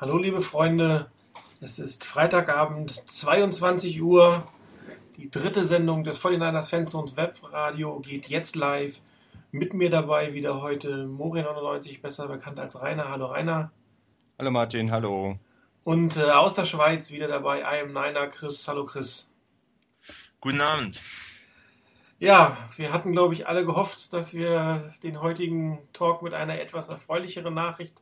[0.00, 1.10] Hallo liebe Freunde,
[1.60, 4.50] es ist Freitagabend, 22 Uhr.
[5.18, 9.02] Die dritte Sendung des 49ers Fanzones Webradio geht jetzt live.
[9.50, 13.10] Mit mir dabei wieder heute Mori99, besser bekannt als Rainer.
[13.10, 13.72] Hallo Rainer.
[14.38, 15.38] Hallo Martin, hallo.
[15.84, 18.66] Und äh, aus der Schweiz wieder dabei I am Niner Chris.
[18.66, 19.30] Hallo Chris.
[20.40, 20.98] Guten Abend.
[22.18, 26.88] Ja, wir hatten, glaube ich, alle gehofft, dass wir den heutigen Talk mit einer etwas
[26.88, 28.00] erfreulicheren Nachricht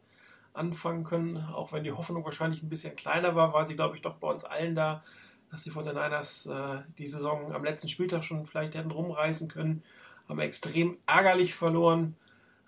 [0.59, 4.03] anfangen können, auch wenn die Hoffnung wahrscheinlich ein bisschen kleiner war, war sie, glaube ich,
[4.03, 5.03] doch bei uns allen da,
[5.51, 9.83] dass die 49ers äh, die Saison am letzten Spieltag schon vielleicht hätten rumreißen können,
[10.29, 12.17] haben extrem ärgerlich verloren,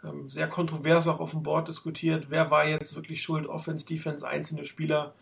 [0.03, 4.27] ähm, sehr kontrovers auch auf dem Board diskutiert, wer war jetzt wirklich schuld, Offense, Defense,
[4.27, 5.15] einzelne Spieler.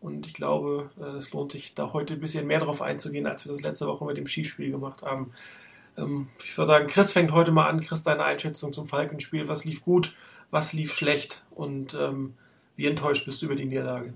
[0.00, 3.44] Und ich glaube, äh, es lohnt sich da heute ein bisschen mehr drauf einzugehen, als
[3.44, 5.32] wir das letzte Woche mit dem Skispiel gemacht haben.
[5.96, 7.80] Ähm, ich würde sagen, Chris fängt heute mal an.
[7.80, 9.48] Chris, deine Einschätzung zum Falkenspiel.
[9.48, 10.14] Was lief gut?
[10.50, 12.34] Was lief schlecht und ähm,
[12.76, 14.14] wie enttäuscht bist du über die Niederlage?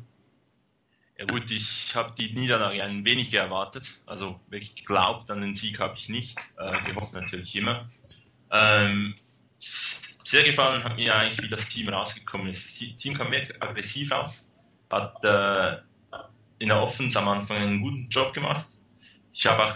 [1.18, 3.86] Ja gut, ich habe die Niederlage ein wenig erwartet.
[4.06, 6.38] Also wirklich geglaubt an den Sieg habe ich nicht.
[6.56, 7.90] Äh, gehofft natürlich immer.
[8.50, 9.14] Ähm,
[10.24, 12.64] sehr gefallen hat mir eigentlich, wie das Team rausgekommen ist.
[12.64, 14.48] Das Team kam wirklich aggressiv aus,
[14.90, 15.78] hat äh,
[16.58, 18.66] in der Offense am Anfang einen guten Job gemacht.
[19.32, 19.74] Ich habe auch,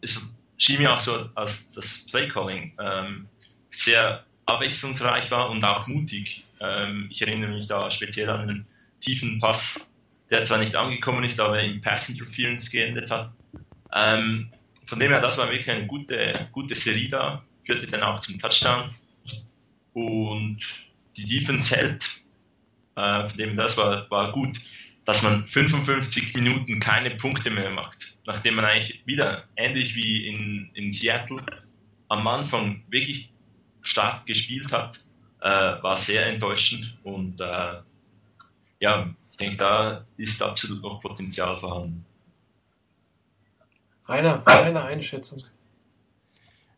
[0.00, 0.20] es
[0.56, 3.28] schien mir auch so als das Playcalling ähm,
[3.70, 6.42] sehr abwechslungsreich war und auch mutig.
[6.60, 8.66] Ähm, ich erinnere mich da speziell an einen
[9.00, 9.80] tiefen Pass,
[10.30, 13.32] der zwar nicht angekommen ist, aber im Pass Interference geendet hat.
[13.92, 14.50] Ähm,
[14.86, 18.38] von dem her, das war wirklich eine gute, gute Serie da, führte dann auch zum
[18.38, 18.90] Touchdown.
[19.92, 20.60] Und
[21.16, 22.04] die Defense hält,
[22.96, 24.58] äh, von dem das war, war gut,
[25.04, 30.70] dass man 55 Minuten keine Punkte mehr macht, nachdem man eigentlich wieder, ähnlich wie in,
[30.74, 31.44] in Seattle,
[32.08, 33.30] am Anfang wirklich
[33.84, 35.00] stark gespielt hat,
[35.40, 35.48] äh,
[35.82, 37.80] war sehr enttäuschend und äh,
[38.80, 42.04] ja, ich denke, da ist absolut noch Potenzial vorhanden.
[44.06, 45.38] Rainer, deine Einschätzung.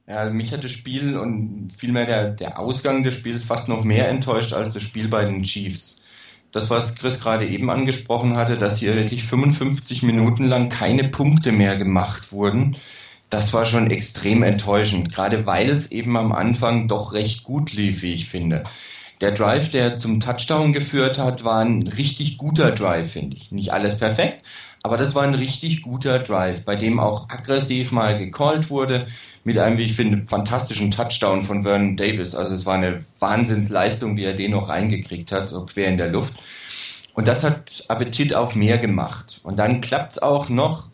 [0.06, 4.08] Ja, mich hat das Spiel und vielmehr der, der Ausgang des Spiels fast noch mehr
[4.08, 6.04] enttäuscht als das Spiel bei den Chiefs.
[6.52, 11.50] Das, was Chris gerade eben angesprochen hatte, dass hier wirklich 55 Minuten lang keine Punkte
[11.50, 12.76] mehr gemacht wurden,
[13.30, 18.02] das war schon extrem enttäuschend, gerade weil es eben am Anfang doch recht gut lief,
[18.02, 18.64] wie ich finde.
[19.20, 23.50] Der Drive, der zum Touchdown geführt hat, war ein richtig guter Drive, finde ich.
[23.50, 24.44] Nicht alles perfekt,
[24.82, 29.06] aber das war ein richtig guter Drive, bei dem auch aggressiv mal gecallt wurde,
[29.42, 32.34] mit einem, wie ich finde, fantastischen Touchdown von Vernon Davis.
[32.34, 36.08] Also es war eine Wahnsinnsleistung, wie er den noch reingekriegt hat, so quer in der
[36.08, 36.34] Luft.
[37.14, 39.40] Und das hat Appetit auf mehr gemacht.
[39.42, 40.88] Und dann klappt es auch noch,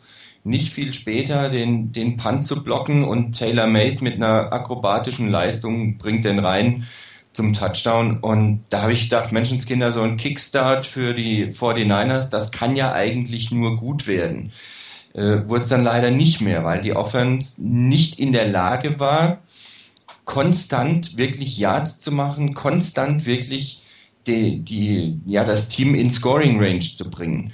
[0.45, 5.99] nicht viel später den, den Punt zu blocken und Taylor Mays mit einer akrobatischen Leistung
[5.99, 6.87] bringt den rein
[7.33, 8.19] zum Touchdown.
[8.19, 12.93] Und da habe ich gedacht, Menschenskinder, so ein Kickstart für die 49ers, das kann ja
[12.93, 14.53] eigentlich nur gut werden.
[15.15, 19.39] Äh, Wurde es dann leider nicht mehr, weil die Offense nicht in der Lage war,
[20.25, 23.83] konstant wirklich Yards zu machen, konstant wirklich
[24.27, 27.53] die, die, ja, das Team in Scoring Range zu bringen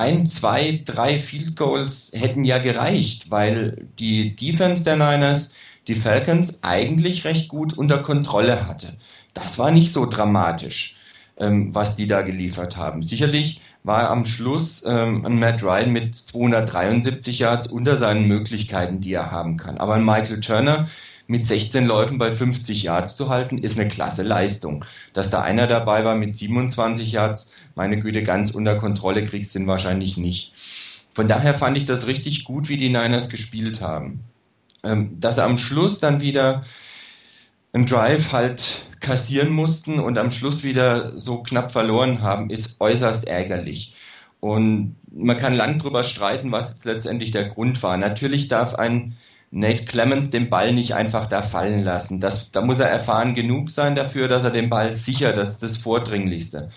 [0.00, 5.52] ein, zwei, drei Field Goals hätten ja gereicht, weil die Defense der Niners
[5.88, 8.96] die Falcons eigentlich recht gut unter Kontrolle hatte.
[9.34, 10.96] Das war nicht so dramatisch,
[11.36, 13.02] ähm, was die da geliefert haben.
[13.02, 19.12] Sicherlich war am Schluss ähm, ein Matt Ryan mit 273 Yards unter seinen Möglichkeiten, die
[19.12, 19.76] er haben kann.
[19.76, 20.86] Aber ein Michael Turner
[21.30, 24.84] mit 16 Läufen bei 50 Yards zu halten, ist eine klasse Leistung.
[25.12, 29.60] Dass da einer dabei war mit 27 Yards, meine Güte, ganz unter Kontrolle kriegst du
[29.60, 30.52] ihn wahrscheinlich nicht.
[31.14, 34.24] Von daher fand ich das richtig gut, wie die Niners gespielt haben.
[34.82, 36.64] Ähm, dass sie am Schluss dann wieder
[37.72, 43.28] einen Drive halt kassieren mussten und am Schluss wieder so knapp verloren haben, ist äußerst
[43.28, 43.94] ärgerlich.
[44.40, 47.96] Und man kann lang drüber streiten, was jetzt letztendlich der Grund war.
[47.96, 49.16] Natürlich darf ein
[49.50, 52.20] Nate Clemens den Ball nicht einfach da fallen lassen.
[52.20, 55.62] Das, da muss er erfahren genug sein dafür, dass er den Ball sicher, das ist
[55.62, 56.70] das Vordringlichste.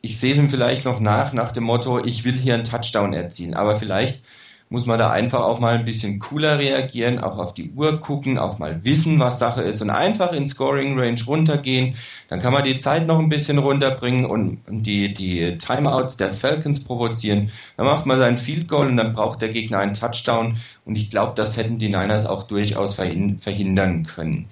[0.00, 3.12] Ich sehe es ihm vielleicht noch nach, nach dem Motto, ich will hier einen Touchdown
[3.12, 3.54] erzielen.
[3.54, 4.24] Aber vielleicht
[4.68, 8.36] muss man da einfach auch mal ein bisschen cooler reagieren, auch auf die Uhr gucken,
[8.36, 11.94] auch mal wissen, was Sache ist und einfach in Scoring Range runtergehen.
[12.28, 16.82] Dann kann man die Zeit noch ein bisschen runterbringen und die, die Timeouts der Falcons
[16.82, 17.52] provozieren.
[17.76, 20.56] Dann macht man sein Field Goal und dann braucht der Gegner einen Touchdown.
[20.84, 24.48] Und ich glaube, das hätten die Niners auch durchaus verhindern können.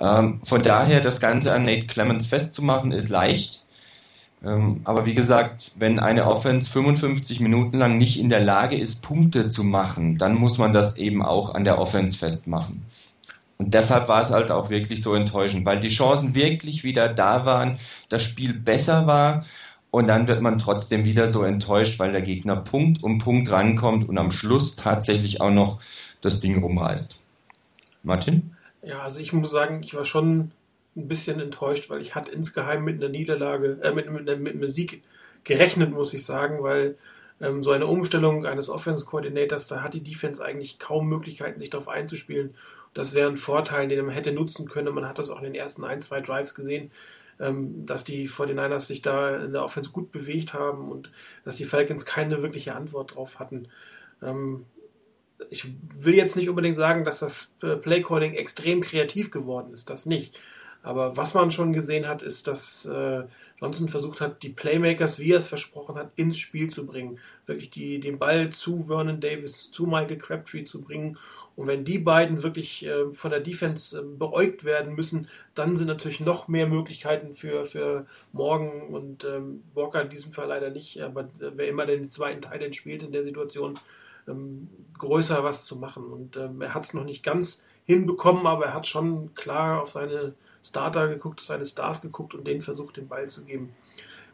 [0.00, 3.64] Ähm, von daher das Ganze an Nate Clemens festzumachen ist leicht.
[4.44, 9.02] Ähm, aber wie gesagt, wenn eine Offense 55 Minuten lang nicht in der Lage ist,
[9.02, 12.84] Punkte zu machen, dann muss man das eben auch an der Offense festmachen.
[13.58, 17.44] Und deshalb war es halt auch wirklich so enttäuschend, weil die Chancen wirklich wieder da
[17.44, 19.44] waren, das Spiel besser war
[19.90, 24.08] Und dann wird man trotzdem wieder so enttäuscht, weil der Gegner Punkt um Punkt rankommt
[24.08, 25.80] und am Schluss tatsächlich auch noch
[26.20, 27.16] das Ding rumreißt.
[28.02, 28.54] Martin?
[28.82, 30.52] Ja, also ich muss sagen, ich war schon
[30.96, 34.72] ein bisschen enttäuscht, weil ich hatte insgeheim mit einer Niederlage, äh, mit, mit, mit einem
[34.72, 35.02] Sieg
[35.44, 36.96] gerechnet, muss ich sagen, weil
[37.40, 41.88] ähm, so eine Umstellung eines Offense-Coordinators, da hat die Defense eigentlich kaum Möglichkeiten, sich darauf
[41.88, 42.54] einzuspielen.
[42.94, 44.94] Das wäre ein Vorteil, den man hätte nutzen können.
[44.94, 46.90] Man hat das auch in den ersten ein, zwei Drives gesehen,
[47.38, 51.10] ähm, dass die 49ers sich da in der Offense gut bewegt haben und
[51.44, 53.68] dass die Falcons keine wirkliche Antwort drauf hatten.
[54.22, 54.64] Ähm,
[55.50, 60.04] ich will jetzt nicht unbedingt sagen, dass das äh, Playcalling extrem kreativ geworden ist, das
[60.04, 60.36] nicht.
[60.82, 63.24] Aber was man schon gesehen hat, ist, dass äh,
[63.60, 67.18] Johnson versucht hat, die Playmakers, wie er es versprochen hat, ins Spiel zu bringen.
[67.46, 71.18] Wirklich die, den Ball zu Vernon Davis, zu Michael Crabtree zu bringen.
[71.56, 75.88] Und wenn die beiden wirklich äh, von der Defense äh, beäugt werden müssen, dann sind
[75.88, 81.02] natürlich noch mehr Möglichkeiten für, für Morgan und ähm, Walker in diesem Fall leider nicht.
[81.02, 83.76] Aber äh, wer immer den zweiten Teil spielt in der Situation,
[84.28, 86.04] ähm, größer was zu machen.
[86.04, 89.90] Und ähm, er hat es noch nicht ganz hinbekommen, aber er hat schon klar auf
[89.90, 90.34] seine
[90.68, 93.74] Starter geguckt, seine Stars geguckt und denen versucht, den Ball zu geben.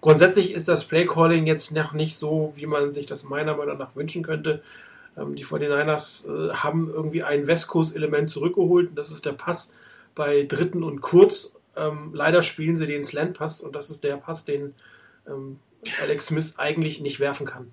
[0.00, 3.96] Grundsätzlich ist das Playcalling jetzt noch nicht so, wie man sich das meiner Meinung nach
[3.96, 4.62] wünschen könnte.
[5.16, 9.74] Ähm, die 49ers äh, haben irgendwie ein West Coast-Element zurückgeholt und das ist der Pass
[10.14, 11.52] bei Dritten und Kurz.
[11.76, 14.74] Ähm, leider spielen sie den Slant-Pass und das ist der Pass, den
[15.26, 15.58] ähm,
[16.00, 17.72] Alex Smith eigentlich nicht werfen kann.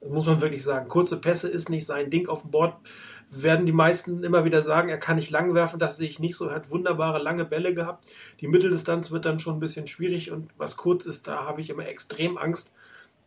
[0.00, 0.88] Das muss man wirklich sagen.
[0.88, 2.74] Kurze Pässe ist nicht sein Ding auf dem Board.
[3.30, 5.78] Werden die meisten immer wieder sagen, er kann nicht lang werfen.
[5.78, 6.46] Das sehe ich nicht so.
[6.46, 8.06] Er hat wunderbare lange Bälle gehabt.
[8.40, 11.70] Die Mitteldistanz wird dann schon ein bisschen schwierig und was kurz ist, da habe ich
[11.70, 12.70] immer extrem Angst.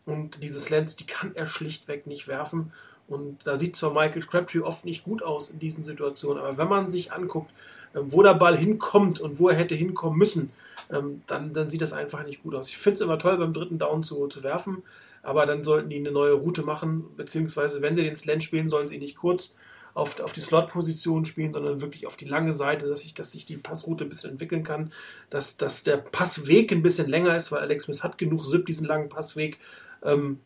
[0.05, 2.71] Und diese Slants, die kann er schlichtweg nicht werfen.
[3.09, 6.67] Und da sieht zwar Michael Crabtree oft nicht gut aus in diesen Situationen, aber wenn
[6.67, 7.51] man sich anguckt,
[7.95, 10.51] ähm, wo der Ball hinkommt und wo er hätte hinkommen müssen,
[10.91, 12.69] ähm, dann, dann sieht das einfach nicht gut aus.
[12.69, 14.83] Ich finde es immer toll, beim dritten Down zu, zu werfen,
[15.23, 18.89] aber dann sollten die eine neue Route machen, beziehungsweise wenn sie den Slant spielen, sollen
[18.89, 19.55] sie nicht kurz
[19.99, 23.45] auf, auf die Slot-Position spielen, sondern wirklich auf die lange Seite, dass sich, dass sich
[23.45, 24.91] die Passroute ein bisschen entwickeln kann,
[25.29, 28.87] dass, dass der Passweg ein bisschen länger ist, weil Alex Smith hat genug SIP, diesen
[28.87, 29.57] langen Passweg
[30.03, 30.39] ähm,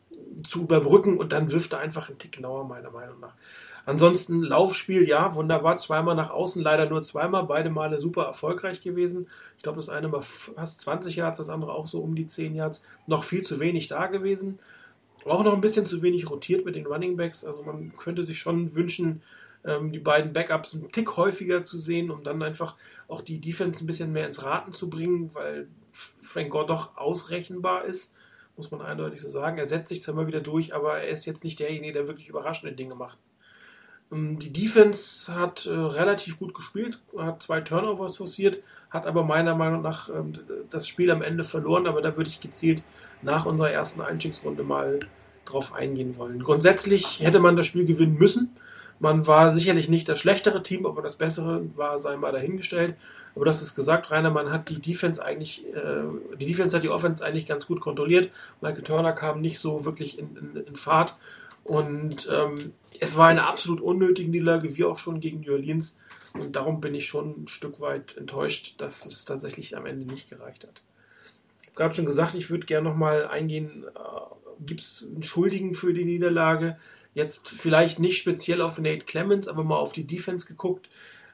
[0.46, 3.34] zu überbrücken und dann wirft er einfach einen Tick genauer, meiner Meinung nach.
[3.86, 9.28] Ansonsten Laufspiel, ja, wunderbar, zweimal nach außen, leider nur zweimal, beide Male super erfolgreich gewesen.
[9.58, 12.54] Ich glaube, das eine war fast 20 Yards, das andere auch so um die 10
[12.54, 12.82] Yards.
[13.06, 14.58] Noch viel zu wenig da gewesen.
[15.26, 17.44] Auch noch ein bisschen zu wenig rotiert mit den Running Backs.
[17.44, 19.22] Also man könnte sich schon wünschen,
[19.64, 22.76] ähm, die beiden Backups einen Tick häufiger zu sehen, um dann einfach
[23.08, 25.68] auch die Defense ein bisschen mehr ins Raten zu bringen, weil
[26.22, 28.14] Frank Gore doch ausrechenbar ist,
[28.56, 29.58] muss man eindeutig so sagen.
[29.58, 32.28] Er setzt sich zwar immer wieder durch, aber er ist jetzt nicht derjenige, der wirklich
[32.28, 33.18] überraschende Dinge macht.
[34.12, 39.54] Ähm, die Defense hat äh, relativ gut gespielt, hat zwei Turnovers forciert, hat aber meiner
[39.54, 40.38] Meinung nach ähm,
[40.70, 42.82] das Spiel am Ende verloren, aber da würde ich gezielt
[43.22, 45.00] nach unserer ersten Einstiegsrunde mal
[45.44, 46.42] drauf eingehen wollen.
[46.42, 48.56] Grundsätzlich hätte man das Spiel gewinnen müssen.
[49.04, 52.96] Man war sicherlich nicht das schlechtere Team, aber das bessere war, sei mal dahingestellt.
[53.34, 56.04] Aber das ist gesagt, Rainer, man hat die Defense eigentlich, äh,
[56.38, 58.30] die Defense hat die Offense eigentlich ganz gut kontrolliert.
[58.62, 61.18] Michael Turner kam nicht so wirklich in, in, in Fahrt.
[61.64, 65.98] Und ähm, es war eine absolut unnötige Niederlage, wie auch schon gegen New Orleans.
[66.32, 70.30] Und darum bin ich schon ein Stück weit enttäuscht, dass es tatsächlich am Ende nicht
[70.30, 70.80] gereicht hat.
[71.60, 75.74] Ich habe gerade schon gesagt, ich würde gerne nochmal eingehen, äh, gibt es einen Schuldigen
[75.74, 76.78] für die Niederlage?
[77.14, 80.88] Jetzt vielleicht nicht speziell auf Nate Clemens, aber mal auf die Defense geguckt.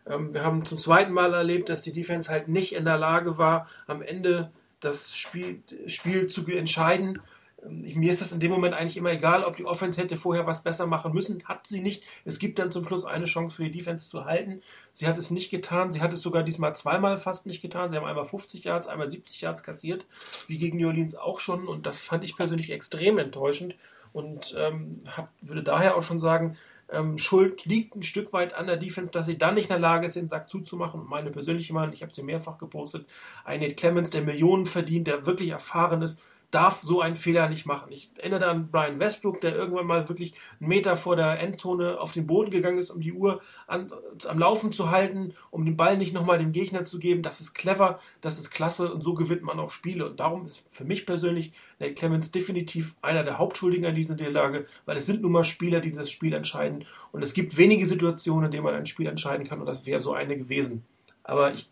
[0.07, 3.39] Ähm, wir haben zum zweiten Mal erlebt, dass die Defense halt nicht in der Lage
[3.39, 7.21] war, am Ende das Spiel, Spiel zu entscheiden.
[7.65, 10.47] Ähm, mir ist das in dem Moment eigentlich immer egal, ob die Offense hätte vorher
[10.47, 11.45] was besser machen müssen.
[11.45, 12.03] Hat sie nicht.
[12.25, 14.63] Es gibt dann zum Schluss eine Chance für die Defense zu halten.
[14.93, 15.93] Sie hat es nicht getan.
[15.93, 17.91] Sie hat es sogar diesmal zweimal fast nicht getan.
[17.91, 20.07] Sie haben einmal 50 Yards, einmal 70 Yards kassiert,
[20.47, 21.69] wie gegen New Orleans auch schon.
[21.69, 23.75] Und das fand ich persönlich extrem enttäuschend.
[24.12, 26.57] Und ähm, hab, würde daher auch schon sagen,
[26.93, 29.79] ähm, Schuld liegt ein Stück weit an der Defense, dass sie dann nicht in der
[29.79, 31.07] Lage ist, den Sack zuzumachen.
[31.09, 33.07] meine persönliche Meinung, ich habe sie mehrfach gepostet,
[33.45, 37.64] ein Nate Clemens, der Millionen verdient, der wirklich erfahren ist, darf so einen Fehler nicht
[37.64, 37.92] machen.
[37.92, 42.12] Ich erinnere an Brian Westbrook, der irgendwann mal wirklich einen Meter vor der Endzone auf
[42.12, 43.92] den Boden gegangen ist, um die Uhr an,
[44.26, 47.23] am Laufen zu halten, um den Ball nicht nochmal dem Gegner zu geben.
[47.23, 50.07] Das ist clever, das ist klasse und so gewinnt man auch Spiele.
[50.07, 54.66] Und darum ist für mich persönlich Nate Clemens definitiv einer der Hauptschuldigen an dieser Niederlage,
[54.87, 56.85] weil es sind nun mal Spieler, die das Spiel entscheiden.
[57.12, 60.00] Und es gibt wenige Situationen, in denen man ein Spiel entscheiden kann und das wäre
[60.00, 60.85] so eine gewesen.
[61.23, 61.69] Aber ich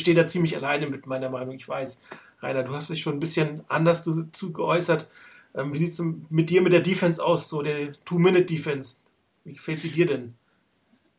[0.00, 2.00] stehe da ziemlich alleine mit meiner Meinung, ich weiß.
[2.44, 5.08] Rainer, du hast dich schon ein bisschen anders dazu geäußert.
[5.54, 8.96] Ähm, wie sieht es mit dir mit der Defense aus, so der Two-Minute-Defense?
[9.44, 10.34] Wie gefällt sie dir denn?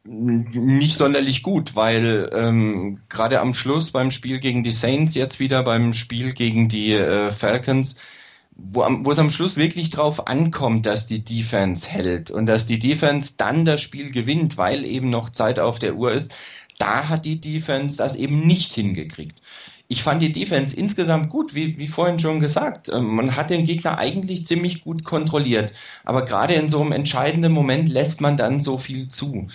[0.07, 5.63] Nicht sonderlich gut, weil ähm, gerade am Schluss beim Spiel gegen die Saints, jetzt wieder
[5.63, 7.95] beim Spiel gegen die äh, Falcons,
[8.51, 12.77] wo, wo es am Schluss wirklich drauf ankommt, dass die Defense hält und dass die
[12.77, 16.35] Defense dann das Spiel gewinnt, weil eben noch Zeit auf der Uhr ist,
[16.77, 19.41] da hat die Defense das eben nicht hingekriegt.
[19.87, 22.89] Ich fand die Defense insgesamt gut, wie, wie vorhin schon gesagt.
[22.89, 25.73] Ähm, man hat den Gegner eigentlich ziemlich gut kontrolliert.
[26.03, 29.47] Aber gerade in so einem entscheidenden Moment lässt man dann so viel zu.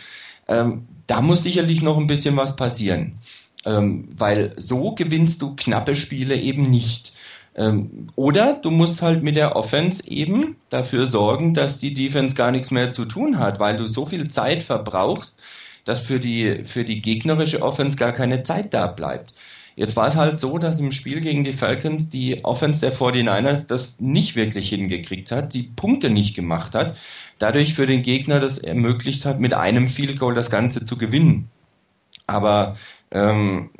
[0.46, 3.18] Ähm, da muss sicherlich noch ein bisschen was passieren.
[3.64, 7.12] Ähm, weil so gewinnst du knappe Spiele eben nicht.
[7.56, 12.52] Ähm, oder du musst halt mit der Offense eben dafür sorgen, dass die Defense gar
[12.52, 15.42] nichts mehr zu tun hat, weil du so viel Zeit verbrauchst,
[15.84, 19.34] dass für die, für die gegnerische Offense gar keine Zeit da bleibt.
[19.80, 23.66] Jetzt war es halt so, dass im Spiel gegen die Falcons die Offense der 49ers
[23.66, 26.98] das nicht wirklich hingekriegt hat, die Punkte nicht gemacht hat,
[27.38, 31.48] dadurch für den Gegner das ermöglicht hat, mit einem Field Goal das Ganze zu gewinnen.
[32.26, 32.76] Aber
[33.10, 33.70] ähm,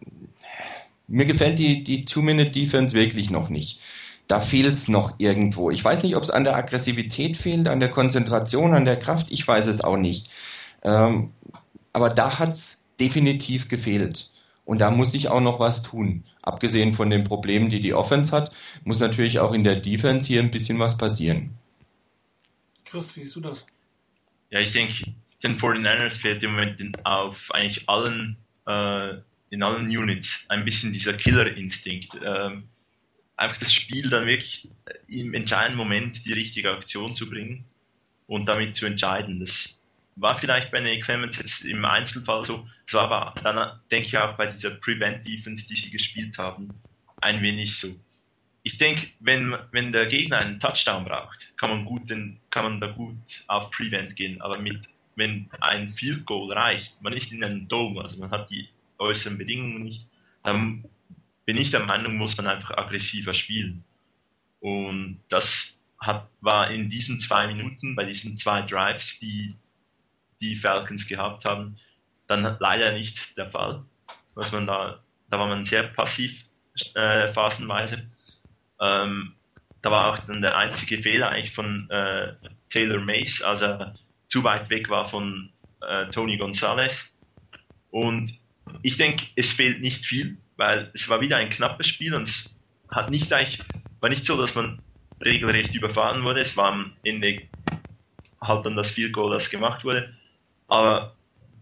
[1.07, 3.79] mir gefällt die, die Two-Minute-Defense wirklich noch nicht.
[4.27, 5.71] Da fehlt es noch irgendwo.
[5.71, 9.27] Ich weiß nicht, ob es an der Aggressivität fehlt, an der Konzentration, an der Kraft.
[9.31, 10.31] Ich weiß es auch nicht.
[10.83, 11.33] Ähm,
[11.93, 14.30] aber da hat es definitiv gefehlt.
[14.71, 16.23] Und da muss ich auch noch was tun.
[16.43, 18.53] Abgesehen von den Problemen, die die Offense hat,
[18.85, 21.59] muss natürlich auch in der Defense hier ein bisschen was passieren.
[22.85, 23.67] Chris, wie siehst du das?
[24.49, 25.13] Ja, ich denke,
[25.43, 29.15] den 49ers fehlt im Moment auf eigentlich allen äh,
[29.51, 32.21] in allen Units ein bisschen dieser Killerinstinkt.
[32.25, 32.69] Ähm,
[33.37, 34.69] einfach das Spiel dann wirklich
[35.09, 37.65] im entscheidenden Moment die richtige Aktion zu bringen
[38.29, 39.41] und damit zu entscheiden.
[39.41, 39.80] Das
[40.21, 44.19] war vielleicht bei Nick Clemens jetzt im Einzelfall so, es war aber dann denke ich
[44.19, 46.69] auch bei dieser Prevent Defense, die sie gespielt haben,
[47.21, 47.89] ein wenig so.
[48.63, 52.81] Ich denke, wenn, wenn der Gegner einen Touchdown braucht, kann man gut, den, kann man
[52.81, 54.87] da gut auf Prevent gehen, aber mit,
[55.17, 59.39] wenn ein Field Goal reicht, man ist in einem Dome, also man hat die äußeren
[59.39, 60.07] Bedingungen nicht,
[60.45, 60.85] dann
[61.47, 63.83] bin ich der Meinung, muss man einfach aggressiver spielen.
[64.61, 69.57] Und das hat, war in diesen zwei Minuten, bei diesen zwei Drives, die
[70.41, 71.77] die Falcons gehabt haben,
[72.27, 73.85] dann leider nicht der Fall.
[74.35, 76.33] Was man da, da war man sehr passiv
[76.95, 78.09] äh, phasenweise.
[78.81, 79.35] Ähm,
[79.83, 82.35] da war auch dann der einzige Fehler eigentlich von äh,
[82.71, 83.95] Taylor Mace, als er
[84.29, 87.13] zu weit weg war von äh, Tony Gonzalez.
[87.91, 88.39] Und
[88.83, 92.55] ich denke, es fehlt nicht viel, weil es war wieder ein knappes Spiel und es
[92.91, 93.61] hat nicht eigentlich,
[94.01, 94.81] war nicht so, dass man
[95.23, 96.41] regelrecht überfahren wurde.
[96.41, 97.43] Es war am Ende
[98.41, 100.15] halt dann das Field Goal, das gemacht wurde.
[100.71, 101.15] Aber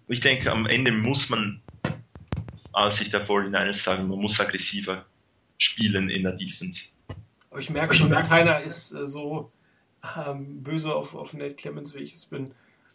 [0.07, 1.61] ich denke, am Ende muss man
[2.73, 5.05] aus Sicht der 49ers sagen, man muss aggressiver
[5.57, 6.85] spielen in der Defense.
[7.51, 9.51] Aber ich merke schon, keiner ist äh, so
[10.17, 12.53] ähm, böse auf, auf Nate Clemens, wie ich es bin.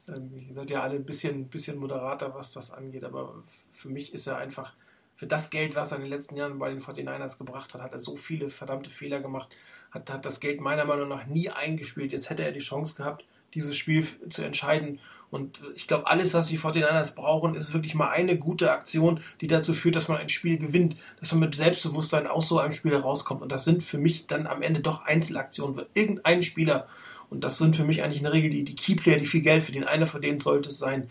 [0.07, 4.13] Ähm, ihr seid ja alle ein bisschen, bisschen moderater, was das angeht, aber für mich
[4.13, 4.73] ist er einfach,
[5.15, 7.93] für das Geld, was er in den letzten Jahren bei den 49ers gebracht hat, hat
[7.93, 9.49] er so viele verdammte Fehler gemacht,
[9.91, 12.11] hat, hat das Geld meiner Meinung nach nie eingespielt.
[12.11, 14.99] Jetzt hätte er die Chance gehabt, dieses Spiel zu entscheiden.
[15.29, 19.47] Und ich glaube, alles, was die 49ers brauchen, ist wirklich mal eine gute Aktion, die
[19.47, 22.91] dazu führt, dass man ein Spiel gewinnt, dass man mit Selbstbewusstsein aus so einem Spiel
[22.91, 23.41] herauskommt.
[23.41, 26.87] Und das sind für mich dann am Ende doch Einzelaktionen, wo irgendein Spieler
[27.33, 29.63] und das sind für mich eigentlich in der Regel die, die Keyplayer, die viel Geld
[29.63, 29.87] verdienen.
[29.87, 31.09] Einer von denen sollte sein,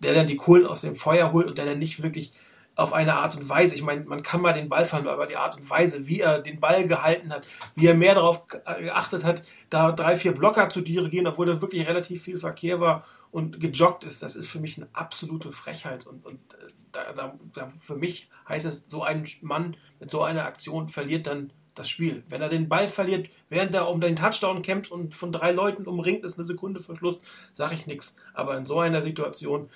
[0.00, 2.32] der dann die Kohlen aus dem Feuer holt und der dann nicht wirklich
[2.80, 5.36] auf eine Art und Weise, ich meine, man kann mal den Ball fallen, aber die
[5.36, 9.42] Art und Weise, wie er den Ball gehalten hat, wie er mehr darauf geachtet hat,
[9.68, 14.04] da drei, vier Blocker zu dirigieren, obwohl da wirklich relativ viel Verkehr war und gejoggt
[14.04, 16.06] ist, das ist für mich eine absolute Frechheit.
[16.06, 20.22] Und, und äh, da, da, da, für mich heißt es, so ein Mann mit so
[20.22, 22.24] einer Aktion verliert dann das Spiel.
[22.28, 25.86] Wenn er den Ball verliert, während er um den Touchdown kämpft und von drei Leuten
[25.86, 27.22] umringt ist, eine Sekunde vor Schluss,
[27.52, 28.16] sage ich nichts.
[28.34, 29.68] Aber in so einer Situation,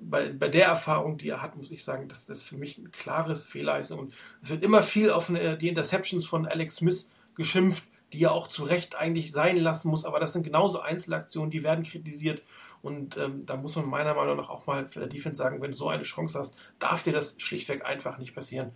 [0.00, 2.88] bei, bei der Erfahrung, die er hat, muss ich sagen, dass das für mich eine
[2.88, 3.98] klare Fehlleistung.
[3.98, 8.32] Und es wird immer viel auf eine, die Interceptions von Alex Smith geschimpft, die er
[8.32, 10.04] auch zu Recht eigentlich sein lassen muss.
[10.04, 12.42] Aber das sind genauso Einzelaktionen, die werden kritisiert.
[12.82, 15.72] Und ähm, da muss man meiner Meinung nach auch mal für der Defense sagen, wenn
[15.72, 18.72] du so eine Chance hast, darf dir das schlichtweg einfach nicht passieren.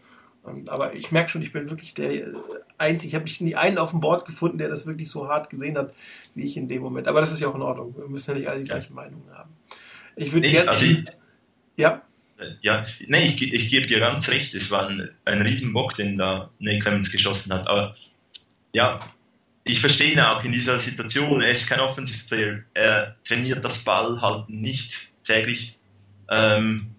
[0.66, 2.32] Aber ich merke schon, ich bin wirklich der äh,
[2.78, 3.08] Einzige.
[3.08, 5.76] Ich habe nicht nie einen auf dem Board gefunden, der das wirklich so hart gesehen
[5.76, 5.94] hat,
[6.34, 7.08] wie ich in dem Moment.
[7.08, 7.94] Aber das ist ja auch in Ordnung.
[7.96, 9.50] Wir müssen ja nicht alle die gleichen Meinungen haben.
[10.16, 10.70] Ich würde gerne.
[10.70, 10.86] Also
[11.76, 12.02] ja.
[12.38, 14.54] Äh, ja, nee, ich, ich gebe dir ganz recht.
[14.54, 17.66] Es war ein, ein Riesenbock, den da Nick Clemens geschossen hat.
[17.68, 17.94] Aber
[18.72, 19.00] ja,
[19.64, 21.40] ich verstehe ihn auch in dieser Situation.
[21.40, 22.60] Er ist kein Offensive Player.
[22.74, 24.92] Er trainiert das Ball halt nicht
[25.24, 25.76] täglich.
[26.30, 26.94] Ähm,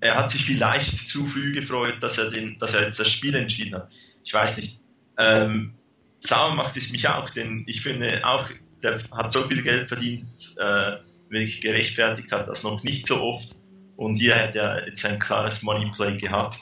[0.00, 3.34] er hat sich vielleicht zu früh gefreut, dass er, den, dass er jetzt das Spiel
[3.34, 3.90] entschieden hat.
[4.24, 4.78] Ich weiß nicht.
[5.18, 5.74] Ähm,
[6.20, 8.48] sauer macht es mich auch, denn ich finde auch,
[8.82, 10.28] der hat so viel Geld verdient,
[10.58, 10.96] äh,
[11.28, 13.48] wirklich gerechtfertigt hat das noch nicht so oft.
[13.96, 16.58] Und hier hat er jetzt ein klares Moneyplay gehabt.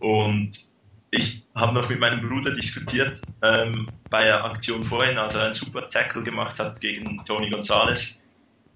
[0.00, 0.52] Und
[1.10, 5.54] ich habe noch mit meinem Bruder diskutiert ähm, bei der Aktion vorhin, als er einen
[5.54, 8.18] super Tackle gemacht hat gegen Tony Gonzalez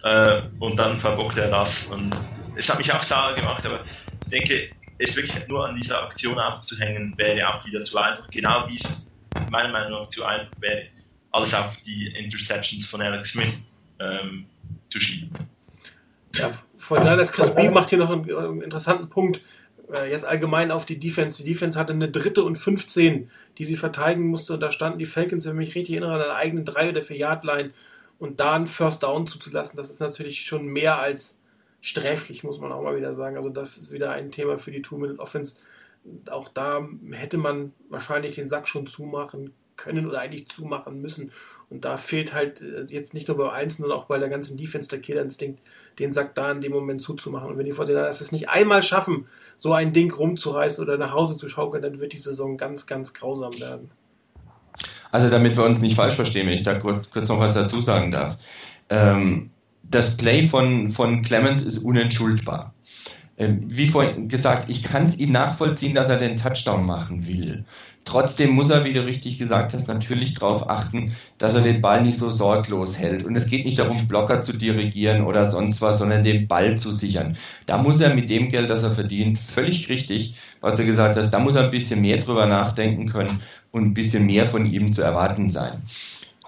[0.05, 2.17] äh, und dann verbockte er das und
[2.57, 3.85] es hat mich auch sauer gemacht, aber
[4.25, 8.69] ich denke, es wirklich nur an dieser Aktion aufzuhängen, wäre auch wieder zu einfach, genau
[8.69, 9.09] wie es
[9.51, 10.87] meiner Meinung nach zu einfach wäre,
[11.33, 13.55] alles auf die Interceptions von Alex Smith
[14.01, 14.47] ähm,
[14.89, 15.31] zu schieben.
[16.35, 19.41] Ja, von daher, dass Chris B macht hier noch einen, einen interessanten Punkt.
[19.93, 21.43] Äh, jetzt allgemein auf die Defense.
[21.43, 24.55] Die Defense hatte eine dritte und 15, die sie verteidigen musste.
[24.55, 27.03] Und da standen die Falcons, wenn ich mich richtig erinnere, an der eigenen 3 oder
[27.03, 27.71] 4 Yard Line.
[28.19, 31.41] Und da einen First Down zuzulassen, das ist natürlich schon mehr als
[31.81, 33.37] sträflich, muss man auch mal wieder sagen.
[33.37, 35.57] Also das ist wieder ein Thema für die Two-Minute-Offense.
[36.31, 41.31] Auch da hätte man wahrscheinlich den Sack schon zumachen können oder eigentlich zumachen müssen.
[41.71, 44.57] Und da fehlt halt äh, jetzt nicht nur bei Einzelnen, sondern auch bei der ganzen
[44.57, 45.61] Defense der Killerinstinkt,
[45.99, 47.51] den Sack da in dem Moment zuzumachen.
[47.51, 49.27] Und wenn die Fortinanders es nicht einmal schaffen,
[49.59, 53.13] so ein Ding rumzureißen oder nach Hause zu schaukeln, dann wird die Saison ganz, ganz
[53.13, 53.91] grausam werden.
[55.11, 57.81] Also damit wir uns nicht falsch verstehen, wenn ich da kurz, kurz noch was dazu
[57.81, 58.39] sagen darf.
[58.89, 59.51] Ähm,
[59.83, 62.75] das Play von, von Clemens ist unentschuldbar.
[63.39, 67.65] Ähm, wie vorhin gesagt, ich kann es ihm nachvollziehen, dass er den Touchdown machen will.
[68.05, 72.03] Trotzdem muss er, wie du richtig gesagt hast, natürlich darauf achten, dass er den Ball
[72.03, 73.25] nicht so sorglos hält.
[73.25, 76.91] Und es geht nicht darum, Blocker zu dirigieren oder sonst was, sondern den Ball zu
[76.91, 77.37] sichern.
[77.67, 81.31] Da muss er mit dem Geld, das er verdient, völlig richtig, was du gesagt hast,
[81.31, 83.43] da muss er ein bisschen mehr drüber nachdenken können
[83.73, 85.83] und ein bisschen mehr von ihm zu erwarten sein.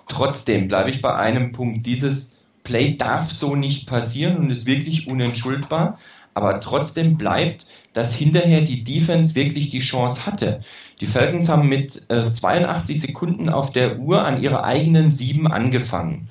[0.09, 1.85] Trotzdem bleibe ich bei einem Punkt.
[1.85, 5.99] Dieses Play darf so nicht passieren und ist wirklich unentschuldbar.
[6.35, 10.61] Aber trotzdem bleibt, dass hinterher die Defense wirklich die Chance hatte.
[11.01, 16.29] Die Falcons haben mit äh, 82 Sekunden auf der Uhr an ihrer eigenen 7 angefangen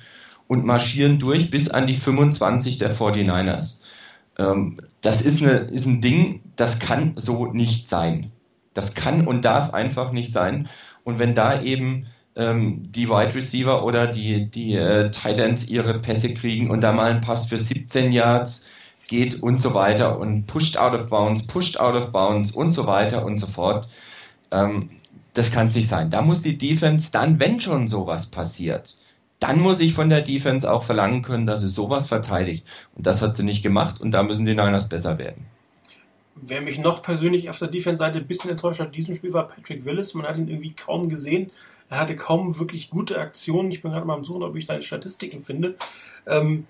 [0.48, 3.82] und marschieren durch bis an die 25 der 49ers.
[4.38, 8.32] Ähm, das ist, eine, ist ein Ding, das kann so nicht sein.
[8.74, 10.68] Das kann und darf einfach nicht sein.
[11.04, 16.34] Und wenn da eben ähm, die Wide Receiver oder die, die äh, Titans ihre Pässe
[16.34, 18.66] kriegen und da mal ein Pass für 17 Yards
[19.10, 22.86] geht und so weiter und pushed out of bounds, pushed out of bounds und so
[22.86, 23.88] weiter und so fort.
[24.52, 24.88] Ähm,
[25.34, 26.10] das kann es nicht sein.
[26.10, 28.96] Da muss die Defense dann, wenn schon sowas passiert,
[29.40, 32.64] dann muss ich von der Defense auch verlangen können, dass sie sowas verteidigt.
[32.94, 35.46] Und das hat sie nicht gemacht und da müssen die Niners besser werden.
[36.36, 39.48] Wer mich noch persönlich auf der Defense-Seite ein bisschen enttäuscht hat in diesem Spiel war
[39.48, 40.14] Patrick Willis.
[40.14, 41.50] Man hat ihn irgendwie kaum gesehen.
[41.88, 43.72] Er hatte kaum wirklich gute Aktionen.
[43.72, 45.74] Ich bin gerade mal am Suchen, ob ich seine Statistiken finde.
[46.26, 46.66] Ähm,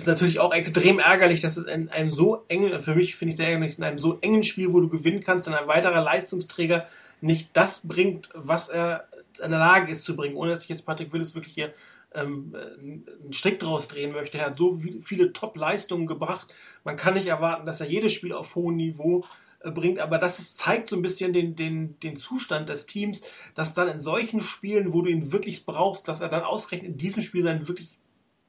[0.00, 3.36] ist natürlich auch extrem ärgerlich, dass es in einem so engen, für mich finde ich
[3.36, 6.86] sehr ärgerlich, in einem so engen Spiel, wo du gewinnen kannst, dann ein weiterer Leistungsträger
[7.20, 9.08] nicht das bringt, was er
[9.42, 11.72] in der Lage ist zu bringen, ohne dass ich jetzt Patrick Willis wirklich hier
[12.14, 14.38] ähm, einen Strick draus drehen möchte.
[14.38, 16.54] Er hat so viele Top-Leistungen gebracht.
[16.84, 19.24] Man kann nicht erwarten, dass er jedes Spiel auf hohem Niveau
[19.60, 23.22] äh, bringt, aber das zeigt so ein bisschen den, den, den Zustand des Teams,
[23.54, 26.98] dass dann in solchen Spielen, wo du ihn wirklich brauchst, dass er dann ausgerechnet in
[26.98, 27.98] diesem Spiel sein wirklich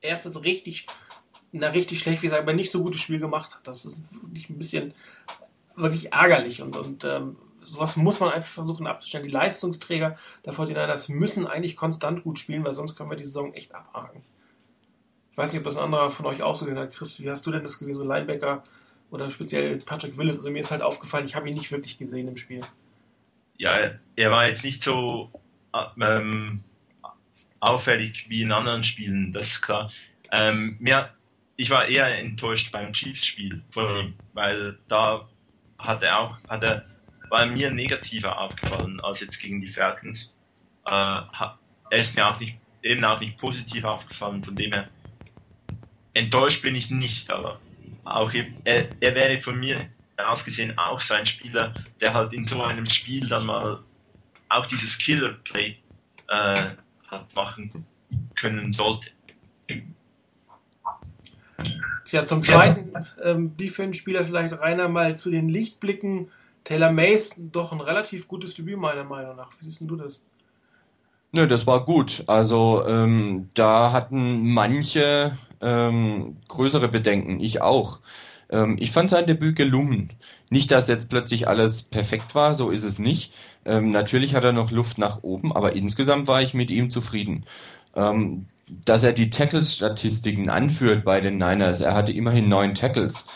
[0.01, 0.85] erstes richtig,
[1.55, 3.67] na richtig schlecht, wie gesagt, aber nicht so gutes Spiel gemacht hat.
[3.67, 4.93] Das ist wirklich ein bisschen
[5.75, 9.25] wirklich ärgerlich und, und ähm, sowas muss man einfach versuchen abzustellen.
[9.25, 13.53] Die Leistungsträger der 49ers müssen eigentlich konstant gut spielen, weil sonst können wir die Saison
[13.53, 14.23] echt abhaken.
[15.31, 16.93] Ich weiß nicht, ob das ein anderer von euch auch so gesehen hat.
[16.93, 17.95] Chris, wie hast du denn das gesehen?
[17.95, 18.63] So Linebacker
[19.11, 20.37] oder speziell Patrick Willis?
[20.37, 22.61] Also mir ist halt aufgefallen, ich habe ihn nicht wirklich gesehen im Spiel.
[23.57, 25.29] Ja, er war jetzt nicht so
[25.99, 26.63] ähm,
[27.59, 29.91] auffällig wie in anderen Spielen, das ist klar.
[30.31, 31.09] Ähm, mir,
[31.57, 33.63] ich war eher enttäuscht beim Chiefs-Spiel
[34.33, 35.27] weil da
[35.77, 36.85] hat er auch, hat er
[37.29, 40.33] war mir negativer aufgefallen als jetzt gegen die Falcons.
[40.85, 41.57] Äh, er
[41.91, 44.89] ist mir auch nicht, eben auch nicht positiv aufgefallen, von dem her
[46.13, 47.59] enttäuscht bin ich nicht, aber
[48.03, 48.31] auch
[48.63, 52.85] er, er wäre von mir ausgesehen auch so ein Spieler, der halt in so einem
[52.85, 53.83] Spiel dann mal
[54.49, 55.77] auch dieses Killer-Play
[56.29, 56.69] äh,
[57.07, 57.85] hat machen
[58.35, 59.09] können sollte.
[62.05, 62.91] Tja, zum zweiten
[63.23, 66.29] ähm, Defense-Spieler vielleicht Rainer mal zu den Lichtblicken
[66.63, 69.51] Taylor Mays doch ein relativ gutes Debüt, meiner Meinung nach.
[69.59, 70.25] Wie siehst du das?
[71.31, 72.23] Nö, das war gut.
[72.27, 77.99] Also ähm, da hatten manche ähm, größere Bedenken, ich auch.
[78.49, 80.13] Ähm, ich fand sein Debüt gelungen.
[80.49, 83.33] Nicht, dass jetzt plötzlich alles perfekt war, so ist es nicht.
[83.65, 87.45] Ähm, natürlich hat er noch Luft nach oben, aber insgesamt war ich mit ihm zufrieden.
[87.95, 93.27] Ähm, dass er die Tackles-Statistiken anführt bei den Niners, er hatte immerhin neun Tackles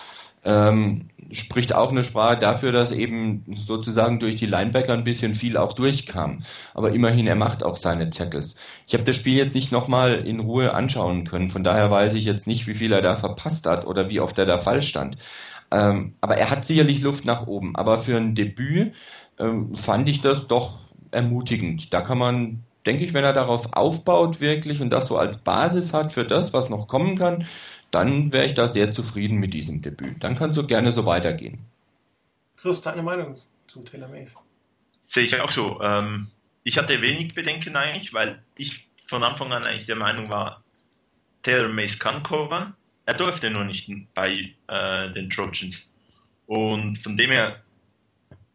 [0.44, 5.58] ähm, spricht auch eine Sprache dafür, dass eben sozusagen durch die Linebacker ein bisschen viel
[5.58, 6.44] auch durchkam.
[6.74, 8.56] Aber immerhin, er macht auch seine Tackles.
[8.88, 12.26] Ich habe das Spiel jetzt nicht nochmal in Ruhe anschauen können, von daher weiß ich
[12.26, 15.18] jetzt nicht, wie viel er da verpasst hat oder wie oft er da falsch stand.
[15.72, 17.76] Ähm, aber er hat sicherlich Luft nach oben.
[17.76, 18.94] Aber für ein Debüt
[19.40, 20.80] ähm, fand ich das doch
[21.12, 21.94] ermutigend.
[21.94, 25.94] Da kann man, denke ich, wenn er darauf aufbaut wirklich und das so als Basis
[25.94, 27.48] hat für das, was noch kommen kann,
[27.92, 30.24] dann wäre ich da sehr zufrieden mit diesem Debüt.
[30.24, 31.60] Dann kann es so gerne so weitergehen.
[32.58, 33.38] Chris, deine Meinung
[33.68, 34.38] zu Taylor Mays?
[35.08, 35.82] Sehe ich auch so.
[35.82, 36.28] Ähm,
[36.64, 40.64] ich hatte wenig Bedenken eigentlich, weil ich von Anfang an eigentlich der Meinung war,
[41.42, 42.76] Taylor Mays kann covern.
[43.06, 45.90] Er durfte nur nicht bei äh, den Trojans.
[46.46, 47.62] Und von dem her,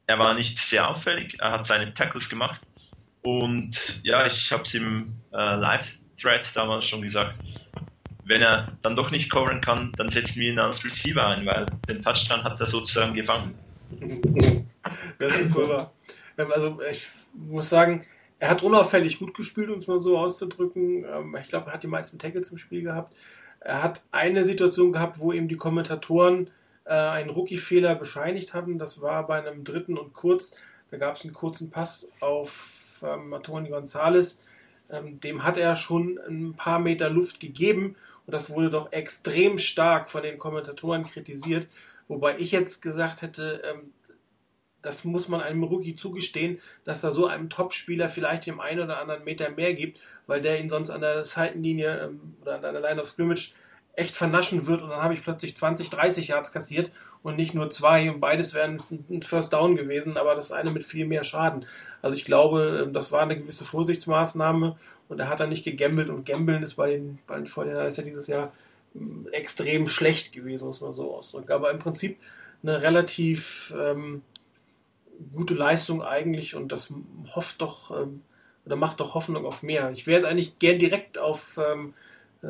[0.06, 1.40] er war nicht sehr auffällig.
[1.40, 2.60] Er hat seine Tackles gemacht.
[3.24, 7.38] Und ja, ich habe es im äh, Live-Thread damals schon gesagt,
[8.26, 11.66] wenn er dann doch nicht covern kann, dann setzen wir ihn als Receiver ein, weil
[11.88, 13.54] den Touchdown hat er sozusagen gefangen.
[15.18, 15.92] das ist wahr.
[16.36, 18.04] Ähm, also ich muss sagen,
[18.38, 21.06] er hat unauffällig gut gespielt, um es mal so auszudrücken.
[21.06, 23.14] Ähm, ich glaube, er hat die meisten Tackles im Spiel gehabt.
[23.60, 26.50] Er hat eine Situation gehabt, wo ihm die Kommentatoren
[26.84, 28.78] äh, einen Rookie-Fehler bescheinigt hatten.
[28.78, 30.54] Das war bei einem dritten und kurz.
[30.90, 34.42] Da gab es einen kurzen Pass auf ähm, Tony Gonzalez.
[34.90, 39.58] Ähm, dem hat er schon ein paar Meter Luft gegeben und das wurde doch extrem
[39.58, 41.66] stark von den Kommentatoren kritisiert.
[42.08, 43.92] Wobei ich jetzt gesagt hätte, ähm,
[44.82, 49.00] das muss man einem Rookie zugestehen, dass er so einem Topspieler vielleicht dem einen oder
[49.00, 52.80] anderen Meter mehr gibt, weil der ihn sonst an der Seitenlinie ähm, oder an der
[52.80, 53.54] Line of Scrimmage
[53.96, 56.90] echt vernaschen wird und dann habe ich plötzlich 20, 30 Yards kassiert
[57.22, 60.84] und nicht nur zwei und beides wären ein First Down gewesen, aber das eine mit
[60.84, 61.64] viel mehr Schaden.
[62.02, 64.76] Also ich glaube, das war eine gewisse Vorsichtsmaßnahme
[65.08, 67.98] und er hat dann nicht gegambelt und gambeln ist bei den, bei den Vorderern ist
[67.98, 68.52] ja dieses Jahr
[68.94, 71.52] ähm, extrem schlecht gewesen, muss man so ausdrücken.
[71.52, 72.18] Aber im Prinzip
[72.62, 74.22] eine relativ ähm,
[75.32, 76.92] gute Leistung eigentlich und das
[77.34, 78.22] hofft doch ähm,
[78.66, 79.90] oder macht doch Hoffnung auf mehr.
[79.90, 81.94] Ich wäre jetzt eigentlich gern direkt auf ähm,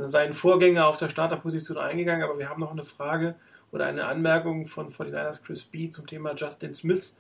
[0.07, 3.35] seinen Vorgänger auf der Starterposition eingegangen, aber wir haben noch eine Frage
[3.71, 7.17] oder eine Anmerkung von 49ers Chris B zum Thema Justin Smith,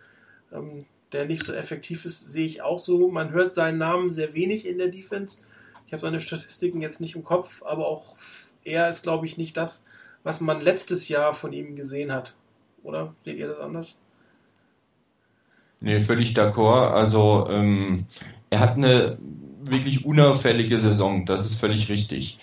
[0.53, 3.09] ähm, der nicht so effektiv ist, sehe ich auch so.
[3.09, 5.43] Man hört seinen Namen sehr wenig in der Defense.
[5.87, 8.17] Ich habe seine Statistiken jetzt nicht im Kopf, aber auch
[8.65, 9.85] er ist, glaube ich, nicht das,
[10.23, 12.35] was man letztes Jahr von ihm gesehen hat.
[12.83, 13.99] Oder seht ihr das anders?
[15.81, 16.93] Nee, völlig d'accord.
[16.93, 18.07] Also ähm,
[18.51, 19.19] er hat eine
[19.71, 22.39] wirklich unauffällige Saison, das ist völlig richtig.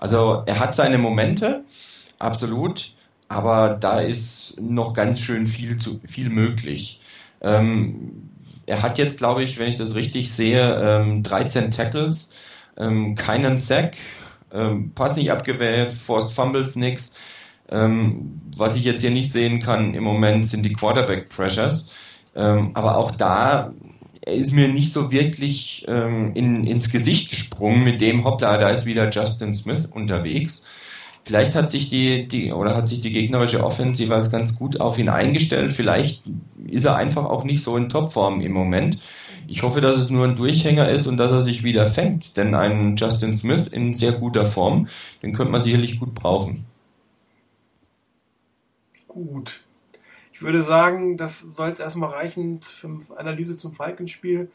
[0.00, 1.64] Also er hat seine Momente,
[2.18, 2.92] absolut,
[3.28, 7.00] aber da ist noch ganz schön viel, zu, viel möglich.
[7.40, 8.30] Ähm,
[8.66, 12.32] er hat jetzt, glaube ich, wenn ich das richtig sehe, ähm, 13 Tackles,
[12.76, 13.96] ähm, keinen Sack,
[14.52, 17.14] ähm, Pass nicht abgewählt, Forced Fumbles nix.
[17.70, 21.90] Ähm, was ich jetzt hier nicht sehen kann im Moment sind die Quarterback Pressures.
[22.36, 23.72] Ähm, aber auch da
[24.26, 28.86] ist mir nicht so wirklich ähm, in, ins Gesicht gesprungen mit dem Hoppla, da ist
[28.86, 30.64] wieder Justin Smith unterwegs.
[31.24, 34.98] Vielleicht hat sich die, die oder hat sich die gegnerische Offensive als ganz gut auf
[34.98, 35.72] ihn eingestellt.
[35.72, 36.22] Vielleicht
[36.66, 38.98] ist er einfach auch nicht so in Topform im Moment.
[39.46, 42.36] Ich hoffe, dass es nur ein Durchhänger ist und dass er sich wieder fängt.
[42.36, 44.88] Denn einen Justin Smith in sehr guter Form,
[45.22, 46.66] den könnte man sicherlich gut brauchen.
[49.08, 49.60] Gut.
[50.34, 54.50] Ich würde sagen, das soll es erstmal reichen für Analyse zum Falkenspiel.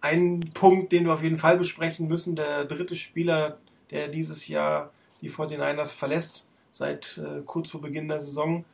[0.00, 3.58] Ein Punkt, den wir auf jeden Fall besprechen müssen, der dritte Spieler,
[3.90, 8.64] der dieses Jahr die 49ers verlässt, seit äh, kurz vor Beginn der Saison.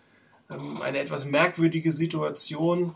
[0.48, 2.94] Ähm, eine etwas merkwürdige Situation.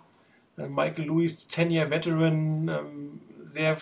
[0.56, 3.76] Äh, Michael Lewis, 10-Year-Veteran, ähm, sehr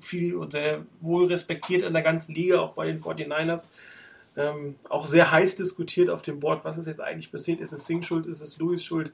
[0.00, 3.68] viel und sehr wohl respektiert in der ganzen Liga, auch bei den 49ers.
[4.36, 7.60] Ähm, auch sehr heiß diskutiert auf dem Board, was ist jetzt eigentlich passiert?
[7.60, 8.26] Ist es Sing schuld?
[8.26, 9.12] Ist es Louis schuld?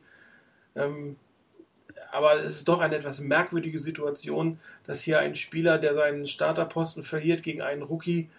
[0.75, 1.17] Ähm,
[2.13, 7.03] aber es ist doch eine etwas merkwürdige Situation, dass hier ein Spieler, der seinen Starterposten
[7.03, 8.31] verliert gegen einen Rookie,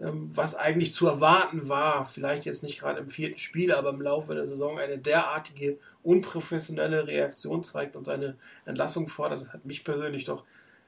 [0.00, 4.00] ähm, was eigentlich zu erwarten war, vielleicht jetzt nicht gerade im vierten Spiel, aber im
[4.00, 9.40] Laufe der Saison eine derartige unprofessionelle Reaktion zeigt und seine Entlassung fordert.
[9.40, 10.44] Das hat mich persönlich doch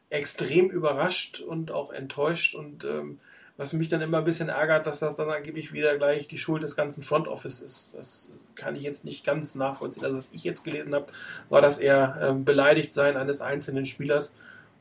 [0.09, 3.19] extrem überrascht und auch enttäuscht und ähm,
[3.57, 6.63] was mich dann immer ein bisschen ärgert, dass das dann angeblich wieder gleich die Schuld
[6.63, 7.95] des ganzen Front Office ist.
[7.95, 10.05] Das kann ich jetzt nicht ganz nachvollziehen.
[10.05, 11.07] Also was ich jetzt gelesen habe,
[11.49, 14.35] war, dass er ähm, beleidigt sein eines einzelnen Spielers.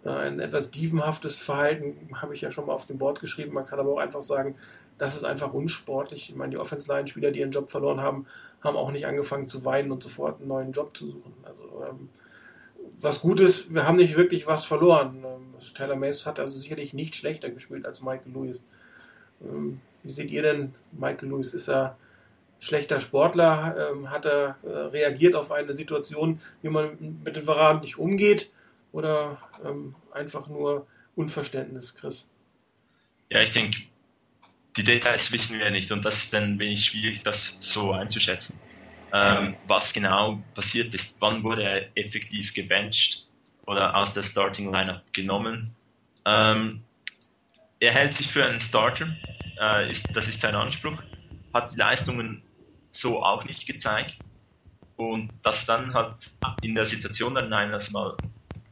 [0.06, 3.54] Äh, ein etwas dievenhaftes Verhalten habe ich ja schon mal auf dem Board geschrieben.
[3.54, 4.56] Man kann aber auch einfach sagen,
[4.98, 6.30] das ist einfach unsportlich.
[6.30, 8.26] Ich meine, die Offense-Line-Spieler, die ihren Job verloren haben,
[8.62, 11.34] haben auch nicht angefangen zu weinen und sofort einen neuen Job zu suchen.
[11.44, 12.10] Also ähm,
[13.02, 15.26] was ist, wir haben nicht wirklich was verloren.
[15.62, 18.64] Ähm, Taylor Mace hat also sicherlich nicht schlechter gespielt als Michael Lewis.
[19.42, 21.54] Ähm, wie seht ihr denn, Michael Lewis?
[21.54, 21.98] Ist er
[22.60, 23.92] schlechter Sportler?
[23.92, 28.52] Ähm, hat er äh, reagiert auf eine Situation, wie man mit den Verraten nicht umgeht?
[28.92, 29.38] Oder
[30.12, 32.30] einfach nur Unverständnis, Chris?
[33.30, 33.78] Ja, ich denke,
[34.76, 38.60] die Details wissen wir nicht und das ist dann wenig schwierig, das so einzuschätzen.
[39.14, 41.16] ähm, was genau passiert ist.
[41.20, 43.26] Wann wurde er effektiv gebencht
[43.72, 45.74] oder aus der Starting Lineup genommen?
[46.26, 46.84] Ähm,
[47.80, 49.08] er hält sich für einen Starter,
[49.60, 51.02] äh, ist, das ist sein Anspruch,
[51.54, 52.44] hat die Leistungen
[52.92, 54.18] so auch nicht gezeigt
[54.98, 56.16] und dass dann halt
[56.62, 58.18] in der Situation dann einmal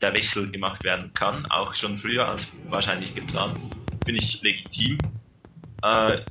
[0.02, 3.58] der Wechsel gemacht werden kann, auch schon früher als wahrscheinlich geplant,
[4.06, 4.98] finde ich legitim.
[5.82, 6.22] Äh,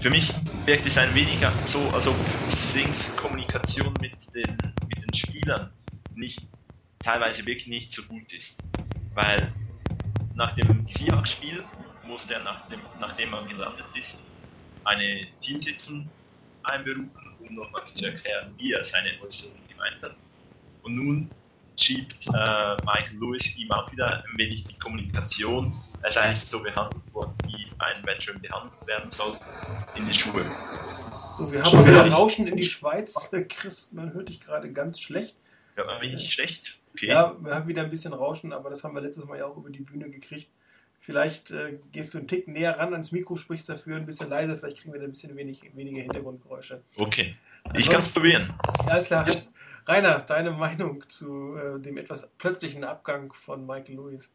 [0.00, 0.32] für mich
[0.66, 2.16] wirkt es ein wenig so, als ob
[2.48, 4.56] Sings Kommunikation mit den,
[4.88, 5.70] mit den Spielern
[6.14, 6.40] nicht,
[7.04, 8.56] teilweise wirklich nicht so gut ist.
[9.14, 9.52] Weil
[10.34, 11.62] nach dem Seahawks-Spiel
[12.06, 14.18] musste er, nach dem, nachdem man gelandet ist,
[14.84, 16.08] eine Teamsitzung
[16.64, 20.16] einberufen, um nochmals zu erklären, wie er seine Äußerungen gemeint hat.
[20.82, 21.30] Und nun
[21.76, 26.62] schiebt äh, Michael Lewis ihm auch wieder ein wenig die Kommunikation, er ist eigentlich so
[26.62, 29.38] behandelt worden, wie ein Veteran behandelt werden soll,
[29.96, 30.44] in die Schuhe.
[31.38, 33.30] So, wir haben wieder Rauschen in die Schweiz.
[33.48, 35.34] Chris, man hört dich gerade ganz schlecht.
[35.74, 36.78] Hört man mich schlecht?
[36.94, 37.08] Okay.
[37.08, 39.56] Ja, wir haben wieder ein bisschen Rauschen, aber das haben wir letztes Mal ja auch
[39.56, 40.48] über die Bühne gekriegt.
[41.00, 44.56] Vielleicht äh, gehst du einen Tick näher ran ans Mikro, sprichst dafür ein bisschen leiser,
[44.56, 46.82] vielleicht kriegen wir da ein bisschen wenig, weniger Hintergrundgeräusche.
[46.96, 47.36] Okay,
[47.74, 48.54] ich kann es probieren.
[48.86, 49.26] Alles klar.
[49.86, 54.32] Rainer, deine Meinung zu äh, dem etwas plötzlichen Abgang von Michael Lewis?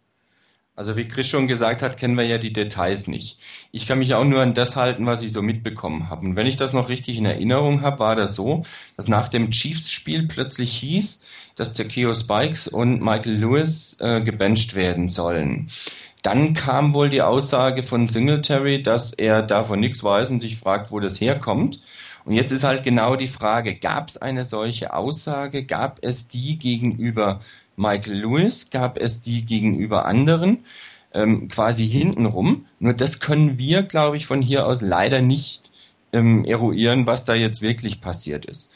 [0.79, 3.37] Also wie Chris schon gesagt hat, kennen wir ja die Details nicht.
[3.73, 6.25] Ich kann mich auch nur an das halten, was ich so mitbekommen habe.
[6.25, 8.63] Und wenn ich das noch richtig in Erinnerung habe, war das so,
[8.95, 14.73] dass nach dem Chiefs-Spiel plötzlich hieß, dass der Keo Spikes und Michael Lewis äh, gebencht
[14.73, 15.69] werden sollen.
[16.21, 20.93] Dann kam wohl die Aussage von Singletary, dass er davon nichts weiß und sich fragt,
[20.93, 21.81] wo das herkommt.
[22.23, 25.65] Und jetzt ist halt genau die Frage, gab es eine solche Aussage?
[25.65, 27.41] Gab es die gegenüber
[27.79, 28.69] Michael Lewis?
[28.69, 30.65] Gab es die gegenüber anderen?
[31.13, 32.67] Ähm, quasi hintenrum.
[32.79, 35.71] Nur das können wir, glaube ich, von hier aus leider nicht
[36.13, 38.69] ähm, eruieren, was da jetzt wirklich passiert ist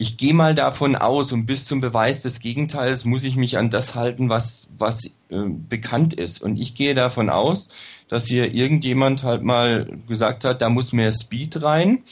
[0.00, 3.68] ich gehe mal davon aus und bis zum Beweis des Gegenteils muss ich mich an
[3.68, 6.40] das halten, was, was äh, bekannt ist.
[6.42, 7.68] Und ich gehe davon aus,
[8.08, 12.02] dass hier irgendjemand halt mal gesagt hat, da muss mehr Speed rein.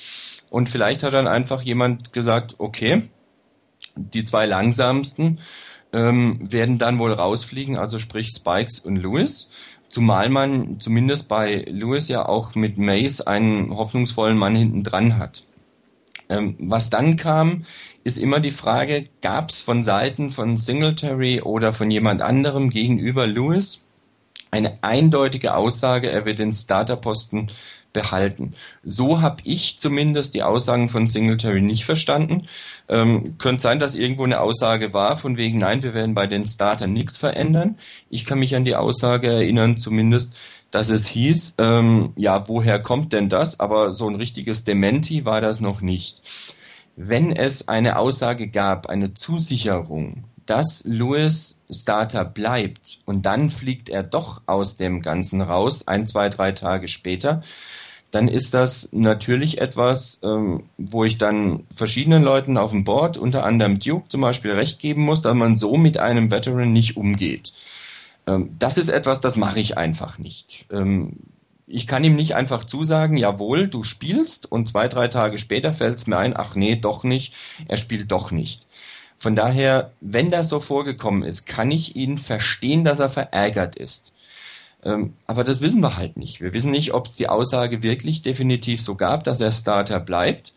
[0.51, 3.05] Und vielleicht hat dann einfach jemand gesagt, okay,
[3.97, 5.41] die zwei langsamsten
[5.93, 9.51] ähm, werden dann wohl rausfliegen, also sprich Spikes und Lewis.
[9.89, 15.45] Zumal man zumindest bei Lewis ja auch mit Mace einen hoffnungsvollen Mann hinten dran hat.
[16.29, 17.65] Ähm, was dann kam,
[18.05, 23.27] ist immer die Frage, gab es von Seiten von Singletary oder von jemand anderem gegenüber
[23.27, 23.81] Lewis
[24.51, 27.51] eine eindeutige Aussage, er wird den Starterposten
[27.99, 28.53] behalten.
[28.85, 32.43] So habe ich zumindest die Aussagen von Singletary nicht verstanden.
[32.89, 36.47] Ähm, könnte sein, dass irgendwo eine Aussage war, von wegen, nein, wir werden bei den
[36.47, 37.77] Startern nichts verändern.
[38.09, 40.37] Ich kann mich an die Aussage erinnern, zumindest,
[40.71, 43.59] dass es hieß, ähm, ja, woher kommt denn das?
[43.59, 46.23] Aber so ein richtiges Dementi war das noch nicht.
[46.95, 54.03] Wenn es eine Aussage gab, eine Zusicherung, dass Lewis Starter bleibt und dann fliegt er
[54.03, 57.43] doch aus dem Ganzen raus, ein, zwei, drei Tage später,
[58.11, 63.45] dann ist das natürlich etwas, ähm, wo ich dann verschiedenen Leuten auf dem Board, unter
[63.45, 67.53] anderem Duke zum Beispiel, recht geben muss, dass man so mit einem Veteran nicht umgeht.
[68.27, 70.65] Ähm, das ist etwas, das mache ich einfach nicht.
[70.73, 71.17] Ähm,
[71.67, 75.99] ich kann ihm nicht einfach zusagen, jawohl, du spielst und zwei, drei Tage später fällt
[75.99, 77.35] es mir ein, ach nee, doch nicht,
[77.69, 78.67] er spielt doch nicht.
[79.19, 84.13] Von daher, wenn das so vorgekommen ist, kann ich ihn verstehen, dass er verärgert ist.
[84.85, 86.41] Ähm, aber das wissen wir halt nicht.
[86.41, 90.53] Wir wissen nicht, ob es die Aussage wirklich definitiv so gab, dass er Starter bleibt.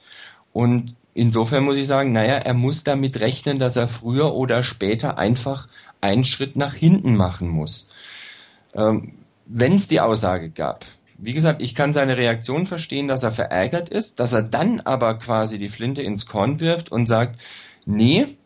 [0.54, 5.18] Und insofern muss ich sagen, naja, er muss damit rechnen, dass er früher oder später
[5.18, 5.68] einfach
[6.02, 7.90] einen Schritt nach hinten machen muss.
[8.76, 9.14] Ähm,
[9.46, 10.86] Wenn es die Aussage gab,
[11.18, 15.20] wie gesagt, ich kann seine Reaktion verstehen, dass er verärgert ist, dass er dann aber
[15.20, 17.40] quasi die Flinte ins Korn wirft und sagt,
[17.86, 18.38] nee,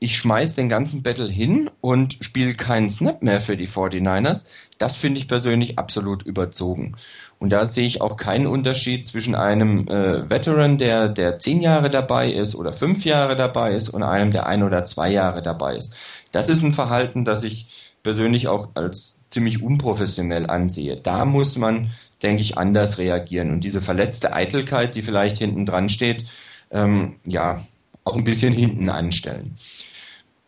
[0.00, 4.44] ich schmeiß den ganzen Battle hin und spiele keinen Snap mehr für die 49ers.
[4.78, 6.96] Das finde ich persönlich absolut überzogen.
[7.38, 11.90] Und da sehe ich auch keinen Unterschied zwischen einem äh, Veteran, der, der zehn Jahre
[11.90, 15.76] dabei ist oder fünf Jahre dabei ist und einem, der ein oder zwei Jahre dabei
[15.76, 15.94] ist.
[16.32, 20.96] Das ist ein Verhalten, das ich persönlich auch als ziemlich unprofessionell ansehe.
[20.96, 21.90] Da muss man,
[22.22, 23.50] denke ich, anders reagieren.
[23.50, 26.24] Und diese verletzte Eitelkeit, die vielleicht hinten dran steht,
[26.70, 27.66] ähm, ja,
[28.04, 29.58] auch ein bisschen hinten anstellen.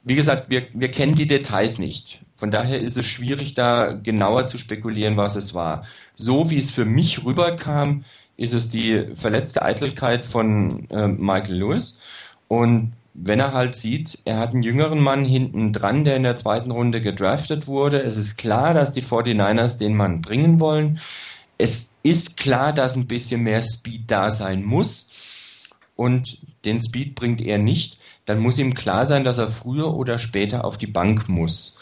[0.05, 2.21] Wie gesagt, wir, wir kennen die Details nicht.
[2.37, 5.85] Von daher ist es schwierig, da genauer zu spekulieren, was es war.
[6.17, 8.05] So wie es für mich rüberkam,
[8.37, 12.01] ist es die verletzte Eitelkeit von äh, Michael Lewis.
[12.49, 16.37] Und wenn er halt sieht, er hat einen jüngeren Mann hinten dran, der in der
[16.37, 18.03] zweiten Runde gedraftet wurde.
[18.03, 20.99] Es ist klar, dass die 49ers den Mann bringen wollen.
[21.59, 25.11] Es ist klar, dass ein bisschen mehr Speed da sein muss.
[25.95, 30.19] und den Speed bringt er nicht, dann muss ihm klar sein, dass er früher oder
[30.19, 31.79] später auf die Bank muss.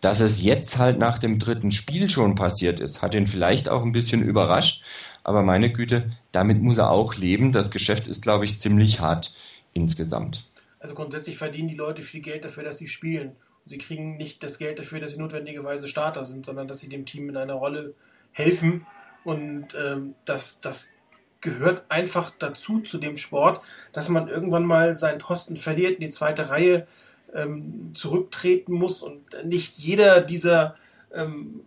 [0.00, 3.82] Dass es jetzt halt nach dem dritten Spiel schon passiert ist, hat ihn vielleicht auch
[3.82, 4.82] ein bisschen überrascht,
[5.24, 7.50] aber meine Güte, damit muss er auch leben.
[7.50, 9.32] Das Geschäft ist, glaube ich, ziemlich hart
[9.72, 10.44] insgesamt.
[10.78, 13.30] Also grundsätzlich verdienen die Leute viel Geld dafür, dass sie spielen.
[13.30, 16.88] Und sie kriegen nicht das Geld dafür, dass sie notwendigerweise Starter sind, sondern dass sie
[16.88, 17.94] dem Team in einer Rolle
[18.30, 18.86] helfen.
[19.24, 20.94] Und ähm, das, das
[21.40, 23.60] gehört einfach dazu, zu dem Sport,
[23.92, 26.86] dass man irgendwann mal seinen Posten verliert, in die zweite Reihe
[27.34, 29.02] ähm, zurücktreten muss.
[29.02, 30.76] Und nicht jeder dieser
[31.12, 31.60] ähm,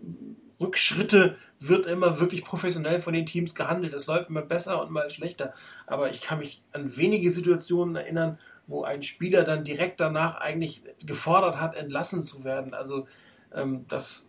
[0.60, 3.94] Rückschritte wird immer wirklich professionell von den Teams gehandelt.
[3.94, 5.54] Das läuft mal besser und mal schlechter.
[5.88, 10.84] Aber ich kann mich an wenige Situationen erinnern, wo ein Spieler dann direkt danach eigentlich
[11.06, 12.74] gefordert hat, entlassen zu werden.
[12.74, 13.08] Also
[13.54, 14.29] ähm, das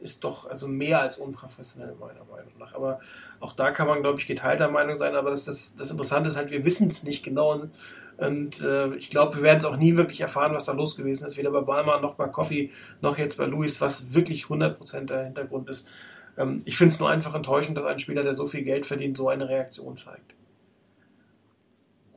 [0.00, 2.74] ist doch also mehr als unprofessionell meiner Meinung nach.
[2.74, 3.00] Aber
[3.40, 5.14] auch da kann man, glaube ich, geteilter Meinung sein.
[5.14, 7.52] Aber das, das, das Interessante ist halt, wir wissen es nicht genau.
[7.52, 7.70] Und,
[8.18, 11.26] und äh, ich glaube, wir werden es auch nie wirklich erfahren, was da los gewesen
[11.26, 11.36] ist.
[11.36, 15.68] Weder bei Balmer noch bei Coffee noch jetzt bei Luis, was wirklich 100% der Hintergrund
[15.68, 15.88] ist.
[16.36, 19.16] Ähm, ich finde es nur einfach enttäuschend, dass ein Spieler, der so viel Geld verdient,
[19.16, 20.34] so eine Reaktion zeigt.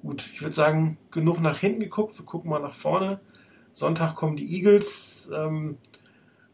[0.01, 2.17] Gut, ich würde sagen, genug nach hinten geguckt.
[2.17, 3.19] Wir gucken mal nach vorne.
[3.73, 5.29] Sonntag kommen die Eagles.
[5.33, 5.77] Ähm,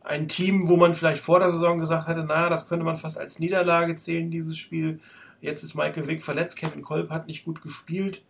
[0.05, 3.17] ein Team, wo man vielleicht vor der Saison gesagt hätte, naja, das könnte man fast
[3.17, 4.99] als Niederlage zählen, dieses Spiel.
[5.41, 8.23] Jetzt ist Michael Wick verletzt, Kevin Kolb hat nicht gut gespielt.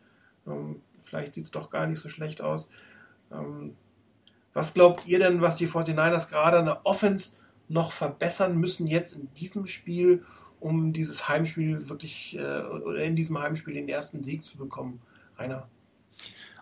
[0.47, 2.69] Ähm, vielleicht sieht es doch gar nicht so schlecht aus.
[3.31, 3.75] Ähm,
[4.53, 7.31] was glaubt ihr denn, was die 49ers gerade an der Offense
[7.67, 10.23] noch verbessern müssen jetzt in diesem Spiel,
[10.61, 15.01] um dieses Heimspiel wirklich äh, oder in diesem Heimspiel den ersten Sieg zu bekommen?
[15.37, 15.67] Rainer.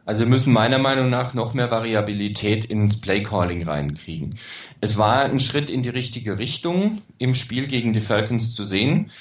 [0.06, 4.38] Also wir müssen meiner Meinung nach noch mehr Variabilität ins Playcalling reinkriegen.
[4.82, 9.12] Es war ein Schritt in die richtige Richtung im Spiel gegen die Falcons zu sehen.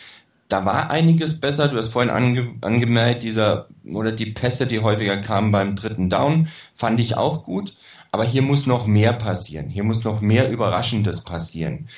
[0.48, 1.68] Da war einiges besser.
[1.68, 6.48] Du hast vorhin ange angemerkt, dieser oder die Pässe, die häufiger kamen beim dritten Down,
[6.74, 7.74] fand ich auch gut.
[8.10, 9.70] Aber hier muss noch mehr passieren.
[9.70, 11.88] Hier muss noch mehr Überraschendes passieren.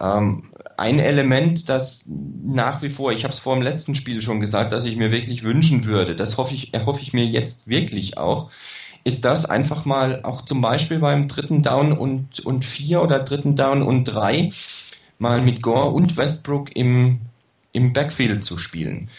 [0.00, 0.44] Ähm,
[0.76, 4.72] ein Element, das nach wie vor, ich habe es vor dem letzten Spiel schon gesagt,
[4.72, 8.50] dass ich mir wirklich wünschen würde, das hoffe ich, erhoffe ich mir jetzt wirklich auch,
[9.04, 13.56] ist das einfach mal auch zum Beispiel beim dritten Down und, und vier oder dritten
[13.56, 14.52] Down und drei
[15.18, 17.20] mal mit Gore und Westbrook im,
[17.72, 19.10] im Backfield zu spielen.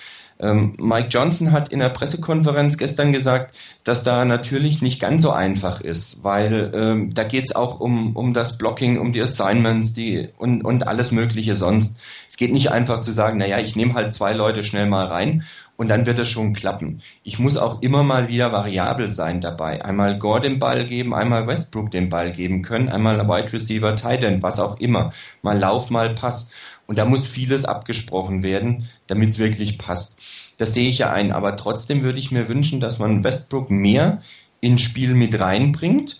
[0.41, 5.31] Ähm, Mike Johnson hat in der Pressekonferenz gestern gesagt, dass da natürlich nicht ganz so
[5.31, 9.93] einfach ist, weil ähm, da geht es auch um, um das Blocking, um die Assignments
[9.93, 11.99] die, und, und alles Mögliche sonst.
[12.27, 15.43] Es geht nicht einfach zu sagen, naja, ich nehme halt zwei Leute schnell mal rein
[15.81, 17.01] und dann wird es schon klappen.
[17.23, 19.83] Ich muss auch immer mal wieder variabel sein dabei.
[19.83, 24.23] Einmal Gore den Ball geben, einmal Westbrook den Ball geben können, einmal Wide Receiver, Tight
[24.23, 25.11] End, was auch immer.
[25.41, 26.51] Mal Lauf, mal Pass.
[26.91, 30.19] Und da muss vieles abgesprochen werden, damit es wirklich passt.
[30.57, 31.31] Das sehe ich ja ein.
[31.31, 34.19] Aber trotzdem würde ich mir wünschen, dass man Westbrook mehr
[34.59, 36.19] ins Spiel mit reinbringt.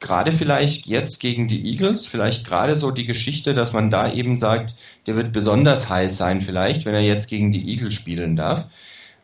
[0.00, 4.34] Gerade vielleicht jetzt gegen die Eagles, vielleicht gerade so die Geschichte, dass man da eben
[4.34, 4.74] sagt,
[5.06, 8.66] der wird besonders heiß sein, vielleicht, wenn er jetzt gegen die Eagles spielen darf.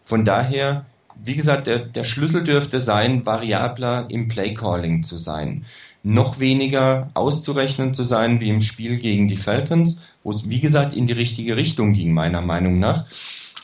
[0.05, 0.87] Von daher,
[1.21, 5.65] wie gesagt, der, der Schlüssel dürfte sein, variabler im Playcalling zu sein.
[6.05, 10.95] Noch weniger auszurechnen zu sein wie im Spiel gegen die Falcons, wo es, wie gesagt,
[10.95, 13.07] in die richtige Richtung ging, meiner Meinung nach.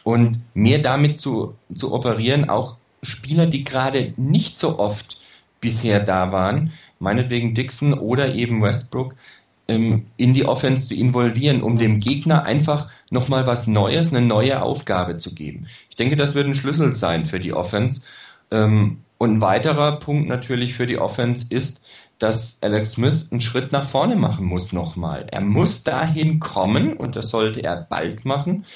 [0.04, 5.18] Und mehr damit zu, zu operieren, auch Spieler, die gerade nicht so oft
[5.60, 9.14] bisher da waren, meinetwegen Dixon oder eben Westbrook,
[9.68, 14.62] ähm, in die Offense zu involvieren, um dem Gegner einfach nochmal was Neues, eine neue
[14.62, 15.66] Aufgabe zu geben.
[15.88, 18.02] Ich denke, das wird ein Schlüssel sein für die Offense.
[18.50, 21.84] Ähm, und ein weiterer Punkt natürlich für die Offense ist,
[22.20, 25.26] dass Alex Smith einen Schritt nach vorne machen muss nochmal.
[25.32, 28.66] Er muss dahin kommen, und das sollte er bald machen,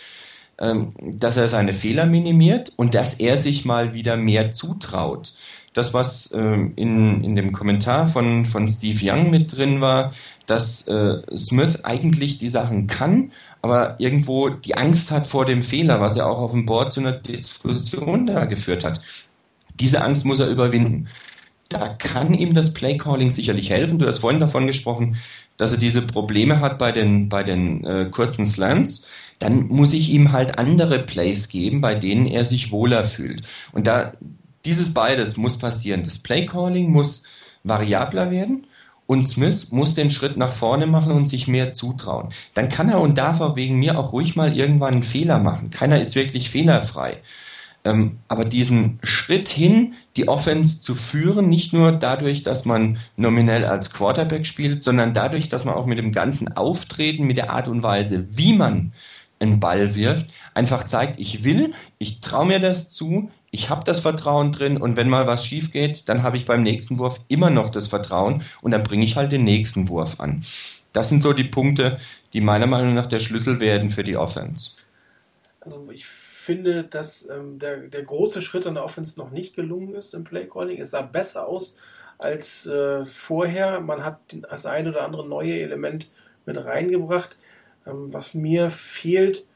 [0.59, 5.35] ähm, dass er seine Fehler minimiert und dass er sich mal wieder mehr zutraut.
[5.75, 10.13] Das, was ähm, in, in dem Kommentar von, von Steve Young mit drin war,
[10.47, 16.01] dass äh, Smith eigentlich die Sachen kann, aber irgendwo die Angst hat vor dem Fehler,
[16.01, 19.03] was er auch auf dem Board zu einer Diskussion da geführt hat.
[19.81, 21.09] Diese Angst muss er überwinden
[21.75, 23.99] da kann ihm das Playcalling sicherlich helfen.
[23.99, 25.17] Du hast vorhin davon gesprochen,
[25.57, 29.09] dass er diese Probleme hat bei den, bei den äh, kurzen Slants.
[29.41, 33.43] Dann muss ich ihm halt andere Plays geben, bei denen er sich wohler fühlt.
[33.73, 34.13] Und da
[34.65, 36.05] dieses beides muss passieren.
[36.05, 37.25] Das Playcalling muss
[37.65, 38.69] variabler werden
[39.07, 42.29] und Smith muss den Schritt nach vorne machen und sich mehr zutrauen.
[42.55, 45.71] Dann kann er und darf er wegen mir auch ruhig mal irgendwann einen Fehler machen.
[45.71, 47.19] Keiner ist wirklich fehlerfrei.
[47.85, 53.67] Ähm, aber diesen Schritt hin, die Offense zu führen, nicht nur dadurch, dass man nominell
[53.67, 57.69] als Quarterback spielt, sondern dadurch, dass man auch mit dem ganzen Auftreten, mit der Art
[57.69, 58.93] und Weise, wie man
[59.39, 64.01] einen Ball wirft, einfach zeigt, ich will, ich traue mir das zu, ich habe das
[64.01, 67.51] Vertrauen drin und wenn mal was schief geht, dann habe ich beim nächsten Wurf immer
[67.51, 70.45] noch das Vertrauen und dann bringe ich halt den nächsten Wurf an.
[70.93, 71.99] Das sind so die Punkte,
[72.33, 74.71] die meiner Meinung nach der Schlüssel werden für die Offense.
[75.61, 76.07] Also ich
[76.45, 80.25] finde, dass ähm, der, der große Schritt an der Offense noch nicht gelungen ist im
[80.25, 80.81] Playcalling.
[80.81, 81.79] Es sah besser aus
[82.19, 83.81] als äh, vorher.
[83.81, 84.21] Man hat
[84.51, 86.11] das ein oder andere neue Element
[86.47, 87.37] mit reingebracht.
[87.87, 89.47] Ähm, was mir fehlt,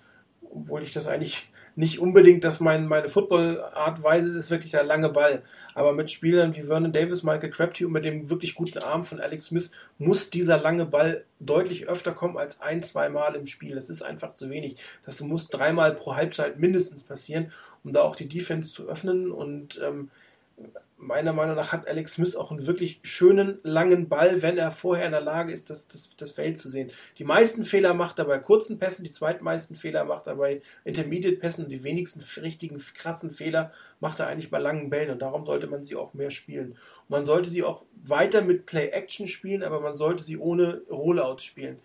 [0.42, 5.42] obwohl ich das eigentlich nicht unbedingt, dass mein, meine Football-Artweise ist wirklich der lange Ball.
[5.74, 9.20] Aber mit Spielern wie Vernon Davis, Michael Crabtree und mit dem wirklich guten Arm von
[9.20, 13.76] Alex Smith muss dieser lange Ball deutlich öfter kommen als ein, zwei Mal im Spiel.
[13.76, 14.74] Das ist einfach zu wenig.
[15.06, 17.52] Das muss dreimal pro Halbzeit mindestens passieren,
[17.84, 19.30] um da auch die Defense zu öffnen.
[19.30, 20.10] Und ähm,
[20.98, 25.06] meiner Meinung nach hat Alex Smith auch einen wirklich schönen, langen Ball, wenn er vorher
[25.06, 26.90] in der Lage ist, das, das, das Feld zu sehen.
[27.18, 31.64] Die meisten Fehler macht er bei kurzen Pässen, die zweitmeisten Fehler macht er bei Intermediate-Pässen
[31.64, 35.68] und die wenigsten richtigen, krassen Fehler macht er eigentlich bei langen Bällen und darum sollte
[35.68, 36.72] man sie auch mehr spielen.
[36.72, 41.44] Und man sollte sie auch weiter mit Play-Action spielen, aber man sollte sie ohne Rollouts
[41.44, 41.78] spielen.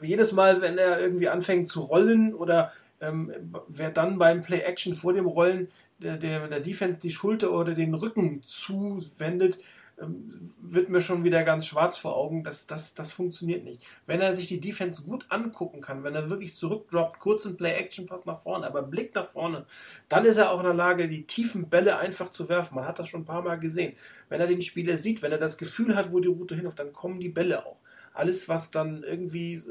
[0.00, 3.32] Jedes Mal, wenn er irgendwie anfängt zu rollen oder ähm,
[3.68, 5.68] wer dann beim Play-Action vor dem Rollen
[5.98, 9.58] der, der, der Defense die Schulter oder den Rücken zuwendet,
[10.00, 12.44] ähm, wird mir schon wieder ganz schwarz vor Augen.
[12.44, 13.82] Das, das, das funktioniert nicht.
[14.06, 18.40] Wenn er sich die Defense gut angucken kann, wenn er wirklich zurückdroppt, kurzen Play-Action-Pass nach
[18.40, 19.64] vorne, aber Blick nach vorne,
[20.08, 22.74] dann ist er auch in der Lage, die tiefen Bälle einfach zu werfen.
[22.74, 23.94] Man hat das schon ein paar Mal gesehen.
[24.28, 26.92] Wenn er den Spieler sieht, wenn er das Gefühl hat, wo die Route hinläuft, dann
[26.92, 27.78] kommen die Bälle auch.
[28.12, 29.62] Alles, was dann irgendwie äh,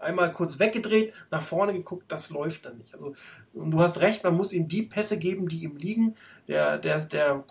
[0.00, 2.94] einmal kurz weggedreht, nach vorne geguckt, das läuft dann nicht.
[2.94, 3.14] Also,
[3.54, 6.16] und du hast recht, man muss ihm die Pässe geben, die ihm liegen.
[6.46, 7.44] Der, der, der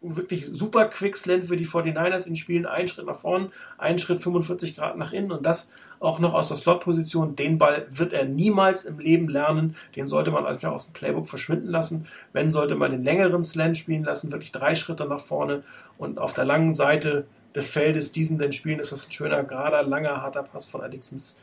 [0.00, 4.76] wirklich super Quickslant für die 49ers in Spielen, ein Schritt nach vorne, ein Schritt 45
[4.76, 7.36] Grad nach innen und das auch noch aus der Slot-Position.
[7.36, 9.76] Den Ball wird er niemals im Leben lernen.
[9.96, 12.06] Den sollte man einfach aus dem Playbook verschwinden lassen.
[12.32, 15.62] Wenn, sollte man den längeren Slant spielen lassen, wirklich drei Schritte nach vorne
[15.98, 18.78] und auf der langen Seite des Feldes diesen dann spielen.
[18.78, 21.36] ist Das ein schöner, gerader, langer, harter Pass von Alex Smith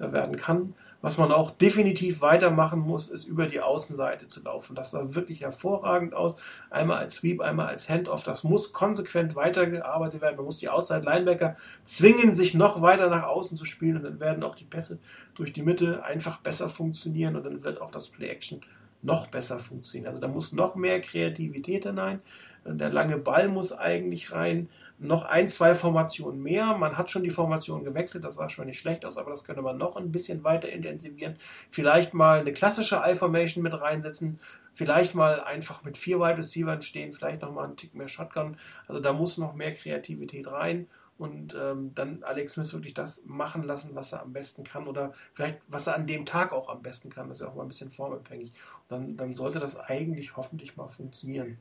[0.00, 0.74] werden kann.
[1.02, 4.74] Was man auch definitiv weitermachen muss, ist über die Außenseite zu laufen.
[4.74, 6.36] Das sah wirklich hervorragend aus.
[6.68, 8.22] Einmal als Sweep, einmal als Handoff.
[8.22, 10.36] Das muss konsequent weitergearbeitet werden.
[10.36, 14.20] Man muss die Outside Linebacker zwingen, sich noch weiter nach außen zu spielen und dann
[14.20, 14.98] werden auch die Pässe
[15.34, 18.60] durch die Mitte einfach besser funktionieren und dann wird auch das Play Action
[19.02, 20.08] noch besser funktionieren.
[20.08, 22.20] Also da muss noch mehr Kreativität hinein.
[22.66, 24.68] Der lange Ball muss eigentlich rein
[25.00, 26.76] noch ein, zwei Formationen mehr.
[26.76, 29.62] Man hat schon die Formation gewechselt, das sah schon nicht schlecht aus, aber das könnte
[29.62, 31.36] man noch ein bisschen weiter intensivieren.
[31.70, 34.38] Vielleicht mal eine klassische I-Formation mit reinsetzen,
[34.74, 38.58] vielleicht mal einfach mit vier Wide Receivers stehen, vielleicht noch mal einen Tick mehr Shotgun.
[38.86, 40.86] Also da muss noch mehr Kreativität rein
[41.16, 45.14] und ähm, dann Alex Smith wirklich das machen lassen, was er am besten kann oder
[45.32, 47.28] vielleicht was er an dem Tag auch am besten kann.
[47.28, 48.52] Das ist ja auch mal ein bisschen formabhängig.
[48.88, 51.56] dann, dann sollte das eigentlich hoffentlich mal funktionieren.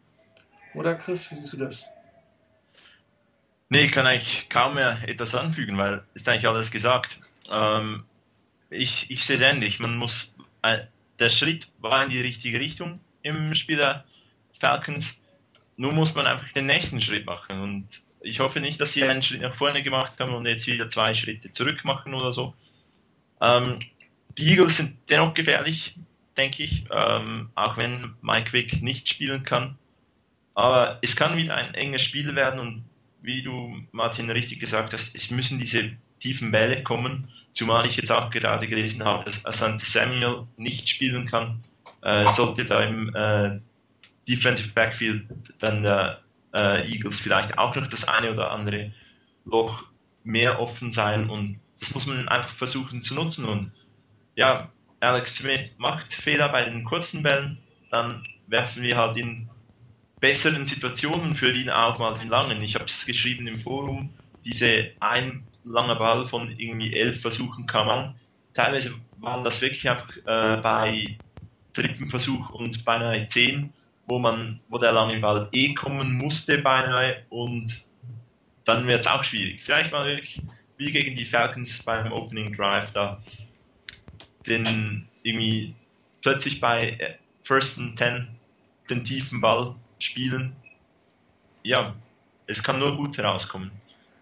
[0.75, 1.89] Oder Chris, wie siehst du das?
[3.71, 7.19] Nee, ich kann eigentlich kaum mehr etwas anfügen, weil ist eigentlich alles gesagt.
[7.51, 8.03] Ähm,
[8.71, 9.79] ich, ich sehe es ähnlich.
[9.79, 10.85] Man muss, äh,
[11.19, 14.05] der Schritt war in die richtige Richtung im Spiel der
[14.59, 15.15] Falcons.
[15.77, 17.61] Nun muss man einfach den nächsten Schritt machen.
[17.61, 17.87] Und
[18.21, 21.13] ich hoffe nicht, dass sie einen Schritt nach vorne gemacht haben und jetzt wieder zwei
[21.13, 22.55] Schritte zurück machen oder so.
[23.39, 23.81] Ähm,
[24.37, 25.95] die Eagles sind dennoch gefährlich,
[26.37, 29.77] denke ich, ähm, auch wenn Mike Wick nicht spielen kann.
[30.55, 32.88] Aber es kann wieder ein enges Spiel werden und
[33.21, 38.11] wie du, Martin, richtig gesagt hast, es müssen diese tiefen Bälle kommen, zumal ich jetzt
[38.11, 41.61] auch gerade gelesen habe, dass Asante Samuel nicht spielen kann,
[42.01, 43.59] äh, sollte da im äh,
[44.27, 45.25] Defensive Backfield
[45.59, 46.21] dann der
[46.53, 48.93] äh, Eagles vielleicht auch noch das eine oder andere
[49.45, 49.83] Loch
[50.23, 53.71] mehr offen sein und das muss man einfach versuchen zu nutzen und
[54.35, 57.57] ja, Alex Smith macht Fehler bei den kurzen Bällen,
[57.89, 59.49] dann werfen wir halt in
[60.19, 62.61] besseren Situationen für ihn auch mal den langen.
[62.61, 64.09] Ich habe es geschrieben im Forum,
[64.45, 68.15] diese ein langer Ball von irgendwie elf Versuchen kam an.
[68.53, 71.17] Teilweise waren das wirklich einfach äh, bei
[71.73, 73.73] dritten Versuch und beinahe zehn,
[74.07, 77.83] wo man, wo der lange Ball eh kommen musste beinahe und
[78.65, 79.63] dann wird es auch schwierig.
[79.63, 80.41] Vielleicht mal wirklich
[80.77, 83.21] wie gegen die Falcons beim Opening Drive da
[84.47, 85.75] den irgendwie
[86.21, 88.27] plötzlich bei äh, First and Ten
[88.89, 90.55] den tiefen Ball spielen,
[91.63, 91.95] ja,
[92.47, 93.71] es kann nur gut herauskommen,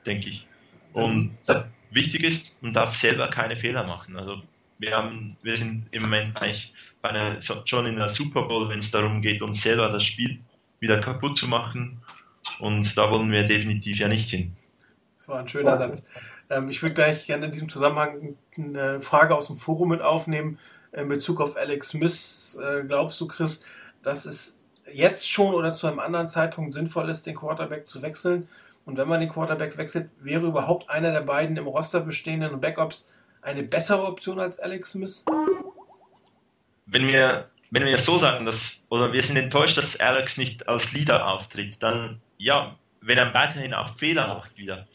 [0.05, 0.47] denke ich.
[0.93, 1.63] Und mhm.
[1.91, 4.17] wichtig ist, man darf selber keine Fehler machen.
[4.17, 4.41] Also
[4.79, 8.79] wir haben, wir sind im Moment eigentlich bei einer, schon in der Super Bowl, wenn
[8.79, 10.39] es darum geht, uns selber das Spiel
[10.79, 12.01] wieder kaputt zu machen.
[12.59, 14.55] Und da wollen wir definitiv ja nicht hin.
[15.17, 16.07] Das war ein schöner Satz.
[16.49, 20.59] Ähm, ich würde gleich gerne in diesem Zusammenhang eine Frage aus dem Forum mit aufnehmen
[20.93, 22.57] in Bezug auf Alex Smith.
[22.61, 23.63] Äh, glaubst du, Chris,
[24.03, 24.56] dass es
[24.91, 28.47] jetzt schon oder zu einem anderen Zeitpunkt sinnvoll ist, den Quarterback zu wechseln.
[28.85, 33.09] Und wenn man den Quarterback wechselt, wäre überhaupt einer der beiden im Roster bestehenden Backups
[33.41, 35.25] eine bessere Option als Alex Smith?
[36.85, 40.91] Wenn wir, wenn wir so sagen, dass, oder wir sind enttäuscht, dass Alex nicht als
[40.93, 44.87] Leader auftritt, dann ja, wenn er weiterhin auch Fehler macht wieder,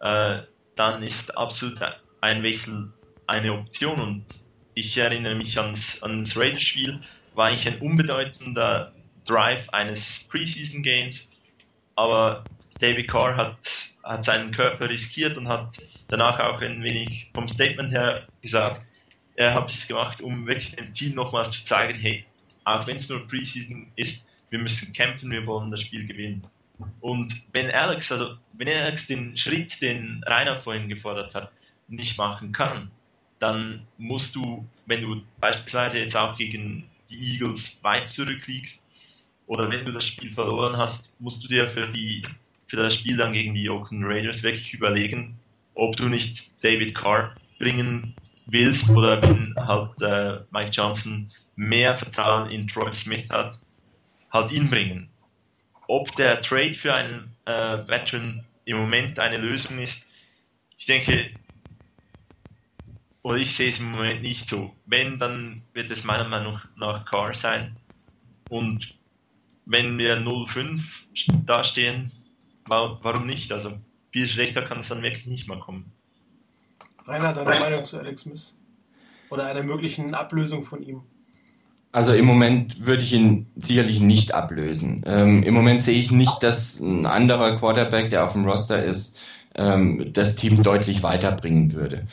[0.00, 0.42] äh,
[0.76, 1.80] dann ist absolut
[2.20, 2.92] ein Wechsel
[3.26, 4.24] eine Option und
[4.74, 7.00] ich erinnere mich ans, ans Raiders-Spiel,
[7.34, 8.92] war eigentlich ein unbedeutender
[9.26, 11.28] Drive eines Preseason Games,
[11.96, 12.44] aber
[12.80, 13.58] David Carr hat,
[14.02, 15.76] hat seinen Körper riskiert und hat
[16.08, 18.82] danach auch ein wenig vom Statement her gesagt,
[19.36, 22.24] er hat es gemacht, um wirklich dem Team nochmals zu zeigen, hey,
[22.64, 26.42] auch wenn es nur Preseason ist, wir müssen kämpfen, wir wollen das Spiel gewinnen.
[27.00, 31.52] Und wenn Alex, also wenn Alex den Schritt, den Rainer vorhin gefordert hat,
[31.88, 32.90] nicht machen kann,
[33.38, 38.79] dann musst du, wenn du beispielsweise jetzt auch gegen die Eagles weit zurückliegst
[39.50, 42.24] oder wenn du das Spiel verloren hast, musst du dir für die
[42.68, 45.40] für das Spiel dann gegen die Oakland Raiders wirklich überlegen,
[45.74, 48.14] ob du nicht David Carr bringen
[48.46, 53.58] willst oder wenn halt äh, Mike Johnson mehr Vertrauen in Troy Smith hat,
[54.32, 55.10] halt ihn bringen.
[55.88, 60.06] Ob der Trade für einen äh, Veteran im Moment eine Lösung ist,
[60.78, 61.28] ich denke,
[63.22, 64.72] oder ich sehe es im Moment nicht so.
[64.86, 67.76] Wenn, dann wird es meiner Meinung nach Car sein.
[68.48, 68.99] Und
[69.70, 70.80] wenn wir 0-5
[71.46, 72.10] dastehen,
[72.66, 73.52] warum nicht?
[73.52, 73.72] Also
[74.12, 75.92] viel schlechter kann es dann wirklich nicht mal kommen.
[77.06, 78.58] Rainer, deine Meinung zu Alex Smith?
[79.30, 81.02] Oder einer möglichen Ablösung von ihm?
[81.92, 85.02] Also im Moment würde ich ihn sicherlich nicht ablösen.
[85.06, 89.18] Ähm, Im Moment sehe ich nicht, dass ein anderer Quarterback, der auf dem Roster ist,
[89.56, 92.06] ähm, das Team deutlich weiterbringen würde.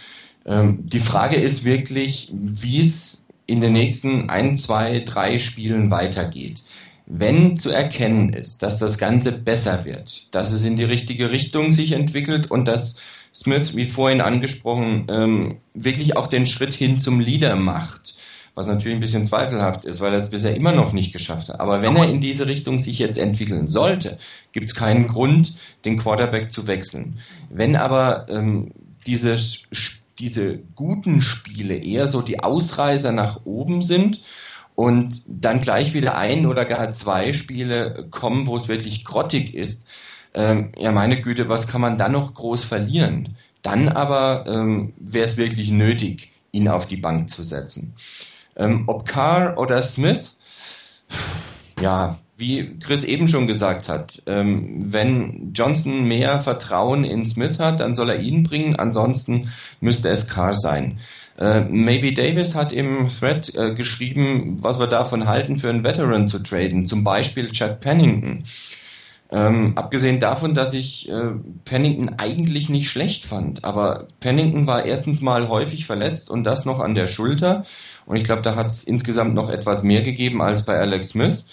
[0.46, 6.64] Ähm, die Frage ist wirklich, wie es in den nächsten ein, zwei, drei Spielen weitergeht.
[7.10, 11.72] Wenn zu erkennen ist, dass das Ganze besser wird, dass es in die richtige Richtung
[11.72, 13.00] sich entwickelt und dass
[13.34, 18.16] Smith, wie vorhin angesprochen, ähm, wirklich auch den Schritt hin zum Leader macht,
[18.56, 21.62] was natürlich ein bisschen zweifelhaft ist, weil er es bisher immer noch nicht geschafft hat.
[21.62, 24.18] Aber wenn er in diese Richtung sich jetzt entwickeln sollte,
[24.52, 25.56] gibt es keinen Grund,
[25.86, 27.20] den Quarterback zu wechseln.
[27.50, 28.72] Wenn aber ähm,
[29.06, 29.38] diese
[30.20, 34.22] diese guten Spiele eher so die Ausreißer nach oben sind
[34.78, 39.88] und dann gleich wieder ein oder gar zwei Spiele kommen, wo es wirklich grottig ist,
[40.36, 43.38] ähm, ja meine Güte, was kann man dann noch groß verlieren?
[43.64, 47.96] Dann aber ähm, wäre es wirklich nötig, ihn auf die Bank zu setzen.
[48.56, 50.38] Ähm, ob Carr oder Smith,
[51.82, 57.80] ja, wie Chris eben schon gesagt hat, ähm, wenn Johnson mehr Vertrauen in Smith hat,
[57.80, 59.52] dann soll er ihn bringen, ansonsten
[59.82, 61.00] müsste es Carr sein.
[61.38, 66.28] Äh, Maybe Davis hat im Thread äh, geschrieben, was wir davon halten, für einen Veteran
[66.28, 68.46] zu traden, zum Beispiel Chad Pennington.
[69.30, 71.32] Ähm, abgesehen davon, dass ich äh,
[71.66, 76.80] Pennington eigentlich nicht schlecht fand, aber Pennington war erstens mal häufig verletzt und das noch
[76.80, 77.66] an der Schulter.
[78.06, 81.46] Und ich glaube, da hat es insgesamt noch etwas mehr gegeben als bei Alex Smith.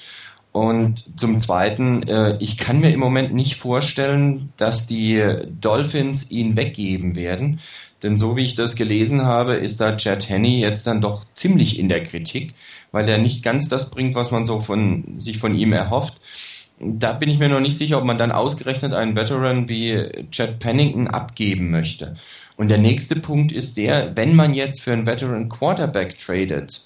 [0.52, 5.20] Und zum Zweiten, äh, ich kann mir im Moment nicht vorstellen, dass die
[5.60, 7.58] Dolphins ihn weggeben werden.
[8.04, 11.78] Denn so wie ich das gelesen habe, ist da Chad Henney jetzt dann doch ziemlich
[11.78, 12.52] in der Kritik,
[12.92, 16.20] weil er nicht ganz das bringt, was man so von, sich von ihm erhofft.
[16.78, 20.58] Da bin ich mir noch nicht sicher, ob man dann ausgerechnet einen Veteran wie Chad
[20.58, 22.16] Pennington abgeben möchte.
[22.56, 26.82] Und der nächste Punkt ist der, wenn man jetzt für einen Veteran Quarterback tradet,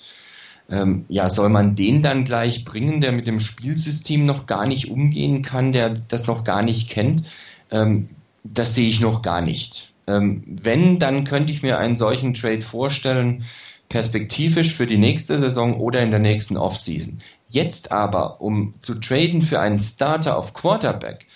[0.70, 4.90] ähm, ja, soll man den dann gleich bringen, der mit dem Spielsystem noch gar nicht
[4.90, 7.26] umgehen kann, der das noch gar nicht kennt?
[7.70, 8.10] Ähm,
[8.44, 9.90] das sehe ich noch gar nicht.
[10.08, 13.44] Ähm, wenn, dann könnte ich mir einen solchen Trade vorstellen,
[13.90, 17.20] perspektivisch für die nächste Saison oder in der nächsten Offseason.
[17.50, 21.26] Jetzt aber, um zu traden für einen Starter auf Quarterback,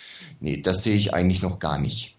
[0.41, 2.17] nee, das sehe ich eigentlich noch gar nicht.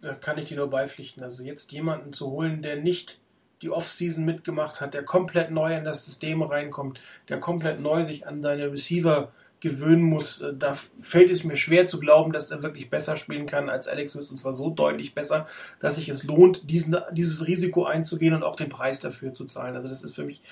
[0.00, 1.22] Da kann ich dir nur beipflichten.
[1.22, 3.18] Also jetzt jemanden zu holen, der nicht
[3.60, 8.26] die Offseason mitgemacht hat, der komplett neu in das System reinkommt, der komplett neu sich
[8.26, 9.32] an seine Receiver
[9.62, 13.46] gewöhnen muss, äh, da fällt es mir schwer zu glauben, dass er wirklich besser spielen
[13.46, 15.46] kann als Alex Smith und zwar so deutlich besser,
[15.80, 19.76] dass sich es lohnt, diesen, dieses Risiko einzugehen und auch den Preis dafür zu zahlen.
[19.76, 20.42] Also das ist für mich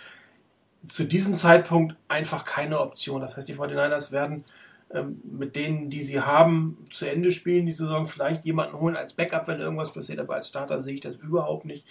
[0.89, 3.21] zu diesem Zeitpunkt einfach keine Option.
[3.21, 4.45] Das heißt, die 49ers werden
[4.93, 9.13] ähm, mit denen, die sie haben, zu Ende spielen die Saison, vielleicht jemanden holen als
[9.13, 11.85] Backup, wenn irgendwas passiert, aber als Starter sehe ich das überhaupt nicht.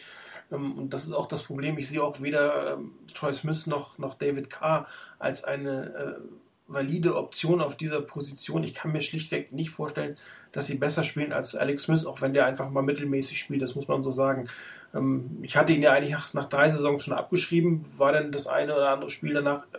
[0.52, 1.78] Ähm, und das ist auch das Problem.
[1.78, 4.88] Ich sehe auch weder ähm, Troy Smith noch, noch David Carr
[5.20, 6.22] als eine äh,
[6.70, 8.64] valide Option auf dieser Position.
[8.64, 10.16] Ich kann mir schlichtweg nicht vorstellen,
[10.52, 13.76] dass sie besser spielen als Alex Smith, auch wenn der einfach mal mittelmäßig spielt, das
[13.76, 14.48] muss man so sagen.
[14.94, 18.48] Ähm, ich hatte ihn ja eigentlich nach, nach, drei Saisons schon abgeschrieben, war dann das
[18.48, 19.78] eine oder andere Spiel danach äh,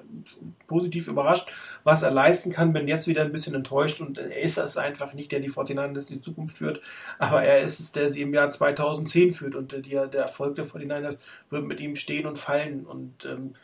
[0.66, 1.50] positiv überrascht,
[1.82, 5.12] was er leisten kann, bin jetzt wieder ein bisschen enttäuscht und er ist es einfach
[5.12, 6.80] nicht, der die 49ers in die Zukunft führt,
[7.18, 10.66] aber er ist es, der sie im Jahr 2010 führt und der, der Erfolg der
[10.66, 11.18] 49ers
[11.50, 13.54] wird mit ihm stehen und fallen und ähm,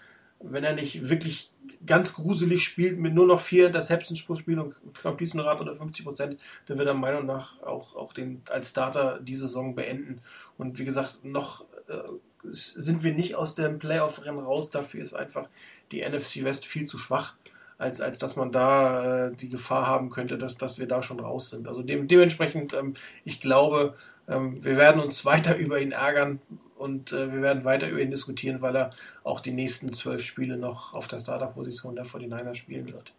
[0.40, 1.50] wenn er nicht wirklich
[1.84, 6.04] ganz gruselig spielt, mit nur noch vier Interceptions pro Spiel und Completion Rate unter 50
[6.04, 10.20] Prozent, dann wird er meiner Meinung nach auch, auch den, als Starter die Saison beenden.
[10.56, 11.98] Und wie gesagt, noch äh,
[12.42, 14.70] sind wir nicht aus dem Playoff-Rennen raus.
[14.70, 15.48] Dafür ist einfach
[15.92, 17.34] die NFC West viel zu schwach,
[17.78, 21.20] als, als dass man da äh, die Gefahr haben könnte, dass, dass wir da schon
[21.20, 21.68] raus sind.
[21.68, 23.94] Also dem, dementsprechend, ähm, ich glaube,
[24.28, 26.40] ähm, wir werden uns weiter über ihn ärgern,
[26.76, 28.90] und äh, wir werden weiter über ihn diskutieren, weil er
[29.24, 33.12] auch die nächsten zwölf Spiele noch auf der Starterposition der 49ers spielen wird.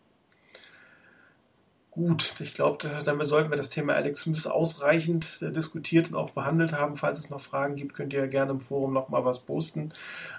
[1.97, 6.29] Gut, ich glaube, damit sollten wir das Thema Alex Smith ausreichend äh, diskutiert und auch
[6.29, 6.95] behandelt haben.
[6.95, 9.91] Falls es noch Fragen gibt, könnt ihr ja gerne im Forum nochmal was posten.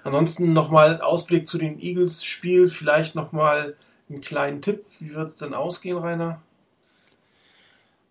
[0.04, 3.74] Ansonsten nochmal Ausblick zu dem Eagles-Spiel, vielleicht nochmal
[4.08, 4.84] einen kleinen Tipp.
[5.00, 6.40] Wie wird es denn ausgehen, Rainer?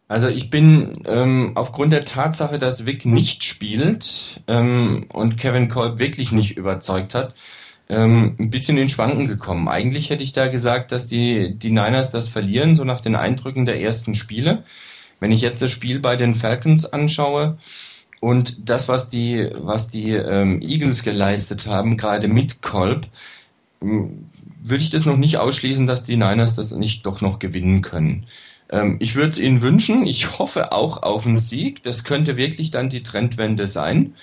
[0.07, 5.99] Also ich bin ähm, aufgrund der Tatsache, dass Vic nicht spielt ähm, und Kevin Kolb
[5.99, 7.35] wirklich nicht überzeugt hat,
[7.89, 9.67] ähm, ein bisschen in Schwanken gekommen.
[9.67, 13.65] Eigentlich hätte ich da gesagt, dass die, die Niners das verlieren, so nach den Eindrücken
[13.65, 14.63] der ersten Spiele.
[15.19, 17.57] Wenn ich jetzt das Spiel bei den Falcons anschaue
[18.21, 23.07] und das, was die, was die ähm, Eagles geleistet haben, gerade mit Kolb,
[23.79, 28.25] würde ich das noch nicht ausschließen, dass die Niners das nicht doch noch gewinnen können.
[28.69, 30.05] Ähm, ich würde es Ihnen wünschen.
[30.05, 31.83] Ich hoffe auch auf einen Sieg.
[31.83, 34.15] Das könnte wirklich dann die Trendwende sein.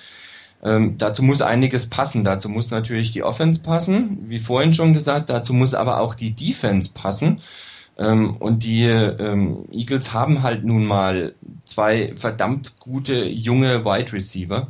[0.63, 2.23] Ähm, dazu muss einiges passen.
[2.23, 5.29] Dazu muss natürlich die Offense passen, wie vorhin schon gesagt.
[5.29, 7.41] Dazu muss aber auch die Defense passen.
[7.97, 11.35] Ähm, und die ähm, Eagles haben halt nun mal
[11.65, 14.67] zwei verdammt gute junge Wide Receiver,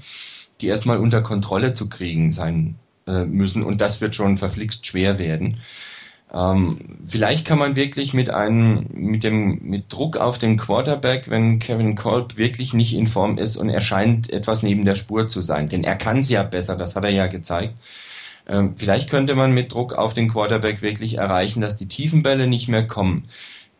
[0.61, 2.75] die erstmal unter Kontrolle zu kriegen sein
[3.07, 3.63] äh, müssen.
[3.63, 5.57] Und das wird schon verflixt schwer werden.
[6.35, 11.59] Ähm, vielleicht kann man wirklich mit einem, mit dem, mit Druck auf den Quarterback, wenn
[11.59, 15.41] Kevin Kolb wirklich nicht in Form ist und er scheint etwas neben der Spur zu
[15.41, 17.79] sein, denn er kann es ja besser, das hat er ja gezeigt.
[18.47, 22.47] Ähm, vielleicht könnte man mit Druck auf den Quarterback wirklich erreichen, dass die tiefen Bälle
[22.47, 23.29] nicht mehr kommen.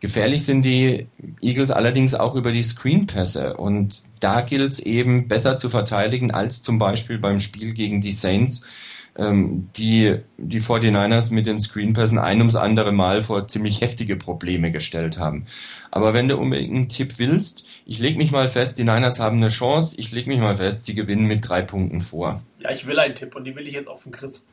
[0.00, 1.06] Gefährlich sind die
[1.42, 6.62] Eagles allerdings auch über die Screenpässe und da gilt es eben besser zu verteidigen als
[6.62, 8.66] zum Beispiel beim Spiel gegen die Saints,
[9.18, 14.70] ähm, die die 49ers mit den Screenpassen ein ums andere Mal vor ziemlich heftige Probleme
[14.70, 15.46] gestellt haben.
[15.90, 19.38] Aber wenn du unbedingt einen Tipp willst, ich leg mich mal fest, die Niners haben
[19.38, 22.42] eine Chance, ich leg mich mal fest, sie gewinnen mit drei Punkten vor.
[22.60, 24.46] Ja, ich will einen Tipp und den will ich jetzt auch von Chris.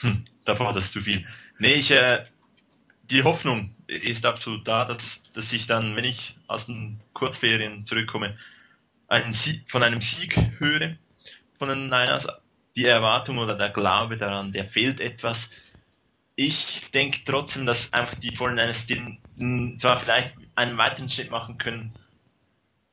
[0.00, 1.24] Hm, da forderst du viel.
[1.58, 2.24] Nee, ich, äh,
[3.10, 8.36] die Hoffnung ist absolut da, dass, dass ich dann, wenn ich aus den Kurzferien zurückkomme,
[9.06, 10.96] einen Sieg, von einem Sieg höre
[11.58, 12.26] von den Niners,
[12.76, 15.50] die Erwartung oder der Glaube daran, der fehlt etwas.
[16.34, 21.92] Ich denke trotzdem, dass einfach die eines den, zwar vielleicht einen weiteren Schritt machen können,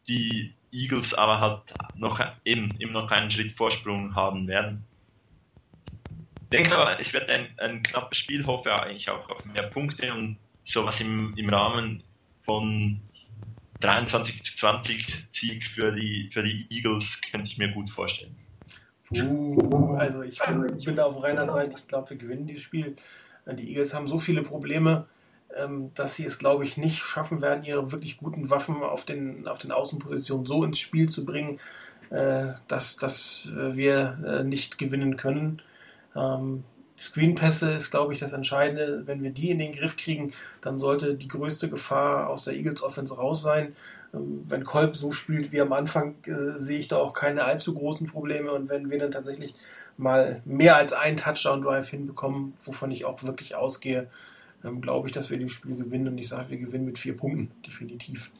[0.08, 4.84] die Eagles aber halt noch eben, eben noch einen Schritt Vorsprung haben werden.
[6.44, 10.14] Ich denke aber, es wird ein, ein knappes Spiel, hoffe eigentlich auch auf mehr Punkte
[10.14, 12.04] und sowas im, im Rahmen
[12.42, 13.00] von
[13.82, 18.36] 23 zu 20 Sieg für die, für die Eagles könnte ich mir gut vorstellen.
[19.12, 21.76] Uh, also ich bin, da auf reiner Seite.
[21.78, 22.95] Ich glaube, wir gewinnen dieses Spiel.
[23.45, 25.07] Die Eagles haben so viele Probleme,
[25.55, 29.47] ähm, dass sie es, glaube ich, nicht schaffen werden, ihre wirklich guten Waffen auf den,
[29.47, 31.60] auf den Außenpositionen so ins Spiel zu bringen,
[32.12, 35.62] äh, dass, dass wir äh, nicht gewinnen können.
[37.00, 39.04] Screenpässe ist, glaube ich, das Entscheidende.
[39.06, 42.84] Wenn wir die in den Griff kriegen, dann sollte die größte Gefahr aus der Eagles
[42.84, 43.76] Offense raus sein.
[44.14, 47.74] Ähm, wenn Kolb so spielt wie am Anfang, äh, sehe ich da auch keine allzu
[47.74, 48.52] großen Probleme.
[48.52, 49.56] Und wenn wir dann tatsächlich
[49.97, 54.08] mal mehr als einen Touchdown-Drive hinbekommen, wovon ich auch wirklich ausgehe,
[54.66, 56.10] ähm, glaube ich, dass wir das Spiel gewinnen.
[56.10, 58.32] Und ich sage, wir gewinnen mit vier Punkten, definitiv.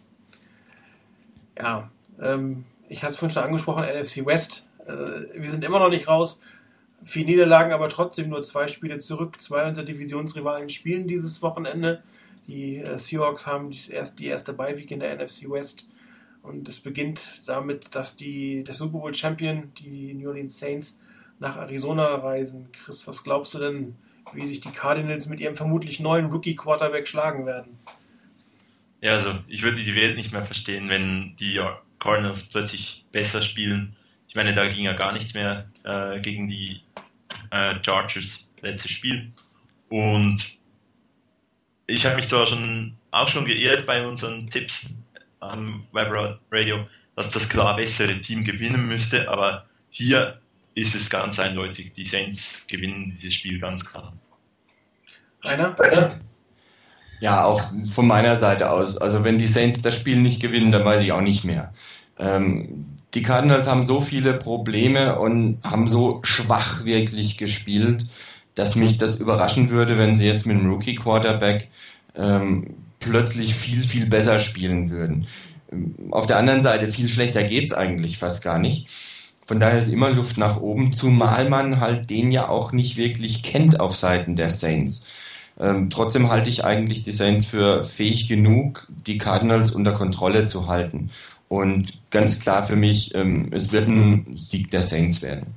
[1.58, 1.90] Ja,
[2.22, 4.68] ähm, ich hatte es vorhin schon angesprochen, NFC West.
[4.86, 6.42] Äh, wir sind immer noch nicht raus.
[7.04, 9.42] Vier Niederlagen, aber trotzdem nur zwei Spiele zurück.
[9.42, 12.04] Zwei unserer Divisionsrivalen spielen dieses Wochenende.
[12.48, 15.88] Die äh, Seahawks haben die erste, die erste Beiweek in der NFC West.
[16.42, 21.00] Und es beginnt damit, dass die, der Super Bowl Champion, die New Orleans Saints,
[21.40, 22.70] nach Arizona reisen.
[22.72, 23.96] Chris, was glaubst du denn,
[24.34, 27.80] wie sich die Cardinals mit ihrem vermutlich neuen Rookie-Quarterback schlagen werden?
[29.02, 31.60] Ja, also ich würde die Welt nicht mehr verstehen, wenn die
[32.00, 33.96] Cardinals plötzlich besser spielen.
[34.30, 36.82] Ich meine, da ging ja gar nichts mehr äh, gegen die
[37.50, 39.32] äh, Chargers letztes Spiel.
[39.90, 40.44] Und
[41.88, 44.86] ich habe mich zwar schon auch schon geirrt bei unseren Tipps
[45.40, 50.40] am Webradio, dass das klar bessere Team gewinnen müsste, aber hier
[50.76, 54.14] ist es ganz eindeutig, die Saints gewinnen dieses Spiel ganz klar.
[55.42, 55.76] Einer?
[57.20, 58.96] Ja, auch von meiner Seite aus.
[58.98, 61.74] Also wenn die Saints das Spiel nicht gewinnen, dann weiß ich auch nicht mehr.
[62.18, 68.06] Ähm, die Cardinals haben so viele Probleme und haben so schwach wirklich gespielt,
[68.56, 71.70] dass mich das überraschen würde, wenn sie jetzt mit dem Rookie Quarterback
[72.16, 75.28] ähm, plötzlich viel, viel besser spielen würden.
[76.12, 78.88] Auf der anderen Seite, viel schlechter geht's eigentlich fast gar nicht.
[79.46, 83.42] Von daher ist immer Luft nach oben, zumal man halt den ja auch nicht wirklich
[83.42, 85.08] kennt auf Seiten der Saints.
[85.60, 90.68] Ähm, trotzdem halte ich eigentlich die Saints für fähig genug, die Cardinals unter Kontrolle zu
[90.68, 91.10] halten.
[91.50, 95.56] Und ganz klar für mich, ähm, es wird ein Sieg der Saints werden.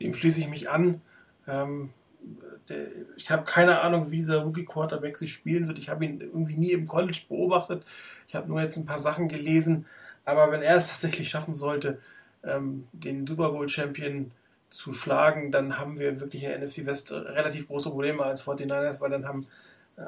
[0.00, 1.00] Dem schließe ich mich an.
[1.46, 1.90] Ähm,
[2.68, 5.78] der, ich habe keine Ahnung, wie dieser Rookie Quarterback sich spielen wird.
[5.78, 7.84] Ich habe ihn irgendwie nie im College beobachtet.
[8.26, 9.86] Ich habe nur jetzt ein paar Sachen gelesen.
[10.24, 12.00] Aber wenn er es tatsächlich schaffen sollte,
[12.42, 14.32] ähm, den Super Bowl Champion
[14.68, 19.00] zu schlagen, dann haben wir wirklich in der NFC West relativ große Probleme als 49ers,
[19.00, 19.46] weil dann haben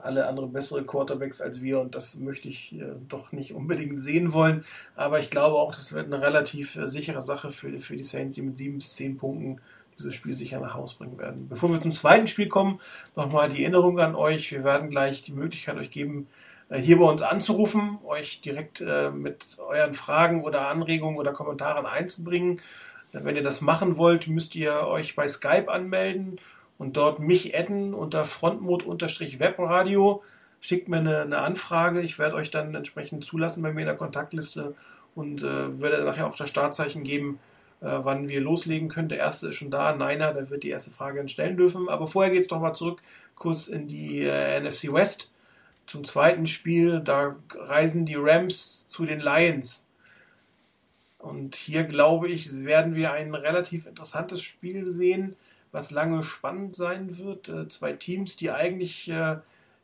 [0.03, 4.33] alle anderen bessere Quarterbacks als wir und das möchte ich äh, doch nicht unbedingt sehen
[4.33, 4.65] wollen.
[4.97, 8.35] Aber ich glaube auch, das wird eine relativ äh, sichere Sache für, für die Saints,
[8.37, 9.61] die mit sieben bis zehn Punkten
[9.99, 11.49] dieses Spiel sicher nach Hause bringen werden.
[11.49, 12.81] Bevor wir zum zweiten Spiel kommen,
[13.15, 14.51] nochmal die Erinnerung an euch.
[14.51, 16.29] Wir werden gleich die Möglichkeit euch geben,
[16.69, 21.87] äh, hier bei uns anzurufen, euch direkt äh, mit euren Fragen oder Anregungen oder Kommentaren
[21.87, 22.61] einzubringen.
[23.13, 26.39] Wenn ihr das machen wollt, müsst ihr euch bei Skype anmelden
[26.83, 30.25] und dort mich adden unter frontmod-webradio.
[30.61, 32.01] Schickt mir eine, eine, Anfrage.
[32.01, 34.75] Ich werde euch dann entsprechend zulassen bei mir in der Kontaktliste
[35.15, 37.39] und äh, werde nachher auch das Startzeichen geben,
[37.83, 39.09] äh, wann wir loslegen können.
[39.09, 41.89] Der erste ist schon da, Neiner, der wird die erste Frage stellen dürfen.
[41.89, 43.01] Aber vorher geht es doch mal zurück,
[43.37, 45.31] kurz in die äh, NFC West
[45.87, 46.99] zum zweiten Spiel.
[46.99, 49.87] Da reisen die Rams zu den Lions.
[51.19, 55.37] Und hier glaube ich, werden wir ein relativ interessantes Spiel sehen,
[55.73, 57.49] was lange spannend sein wird.
[57.49, 59.39] Äh, zwei Teams, die eigentlich äh,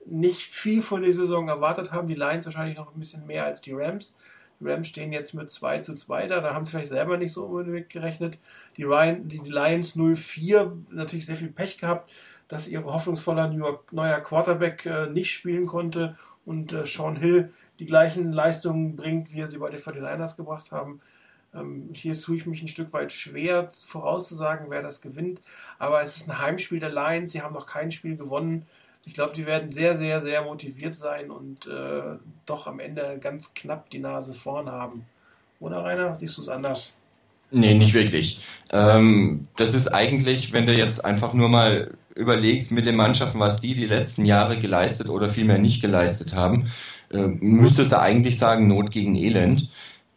[0.07, 2.09] nicht viel von der Saison erwartet haben.
[2.09, 4.14] Die Lions wahrscheinlich noch ein bisschen mehr als die Rams.
[4.61, 7.32] Die Rams stehen jetzt mit 2 zu 2 da, da haben sie vielleicht selber nicht
[7.32, 8.39] so unbedingt gerechnet.
[8.76, 12.11] Die, Ryan, die, Lions 0-4 natürlich sehr viel Pech gehabt,
[12.49, 13.49] dass ihr hoffnungsvoller
[13.93, 19.47] neuer Quarterback äh, nicht spielen konnte und Sean Hill die gleichen Leistungen bringt, wie er
[19.47, 21.01] sie bei den 49ers gebracht haben.
[21.55, 25.40] Ähm, hier tue ich mich ein Stück weit schwer vorauszusagen, wer das gewinnt.
[25.78, 27.32] Aber es ist ein Heimspiel der Lions.
[27.32, 28.66] Sie haben noch kein Spiel gewonnen.
[29.07, 33.55] Ich glaube, die werden sehr, sehr, sehr motiviert sein und äh, doch am Ende ganz
[33.55, 35.07] knapp die Nase vorn haben.
[35.61, 36.99] Oder Rainer, siehst du es anders?
[37.51, 38.44] Nee, nicht wirklich.
[38.70, 43.61] Ähm, das ist eigentlich, wenn du jetzt einfach nur mal überlegst mit den Mannschaften, was
[43.61, 46.70] die die letzten Jahre geleistet oder vielmehr nicht geleistet haben,
[47.11, 49.70] äh, müsstest du eigentlich sagen, Not gegen Elend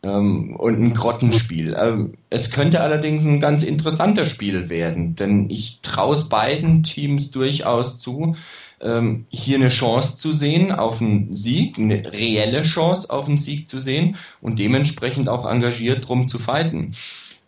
[0.03, 1.75] ähm, und ein Grottenspiel.
[1.77, 7.31] Ähm, es könnte allerdings ein ganz interessanter Spiel werden, denn ich traue es beiden Teams
[7.31, 8.35] durchaus zu,
[8.81, 13.67] ähm, hier eine Chance zu sehen auf einen Sieg, eine reelle Chance auf einen Sieg
[13.67, 16.95] zu sehen und dementsprechend auch engagiert drum zu fighten.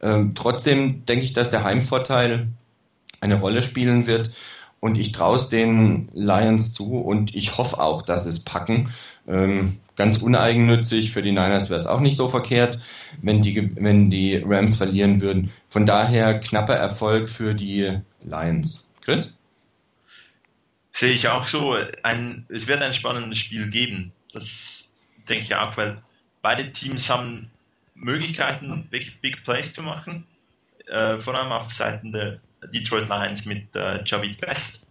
[0.02, 2.48] Ähm, trotzdem denke ich, dass der Heimvorteil
[3.20, 4.32] eine Rolle spielen wird
[4.80, 8.90] und ich traue es den Lions zu und ich hoffe auch, dass es packen.
[9.28, 11.12] Ähm, ganz uneigennützig.
[11.12, 12.80] Für die Niners wäre es auch nicht so verkehrt,
[13.22, 15.52] wenn die, wenn die Rams verlieren würden.
[15.70, 18.90] Von daher knapper Erfolg für die Lions.
[19.02, 19.38] Chris?
[20.94, 21.76] Sehe ich auch so.
[22.04, 24.12] Ein, es wird ein spannendes Spiel geben.
[24.32, 24.88] Das
[25.28, 26.02] denke ich auch, weil
[26.42, 27.50] beide Teams haben
[27.96, 30.26] Möglichkeiten, Big, Big Plays zu machen.
[30.88, 32.40] Äh, vor allem auf Seiten der
[32.74, 34.86] Detroit Lions mit äh, Javid Best.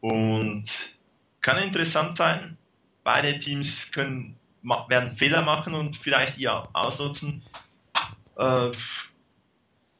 [0.00, 0.64] Und
[1.40, 2.56] kann interessant sein
[3.04, 4.36] beide Teams können,
[4.88, 7.42] werden Fehler machen und vielleicht die ausnutzen.
[8.36, 8.70] Äh,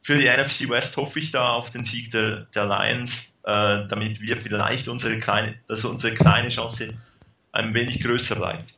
[0.03, 4.19] für die NFC West hoffe ich da auf den Sieg der, der Lions, äh, damit
[4.19, 6.97] wir vielleicht unsere kleine, dass unsere kleine Chance
[7.51, 8.73] ein wenig größer bleibt.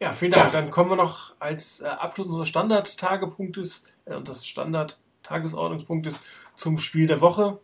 [0.00, 0.50] Ja, vielen Dank.
[0.50, 6.20] Dann kommen wir noch als äh, Abschluss unseres Standard-Tagepunktes äh, und des Standard-Tagesordnungspunktes
[6.56, 7.60] zum Spiel der Woche.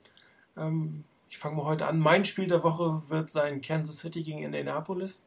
[0.57, 1.99] Ähm, ich fange mal heute an.
[1.99, 5.27] Mein Spiel der Woche wird sein Kansas City gegen Indianapolis.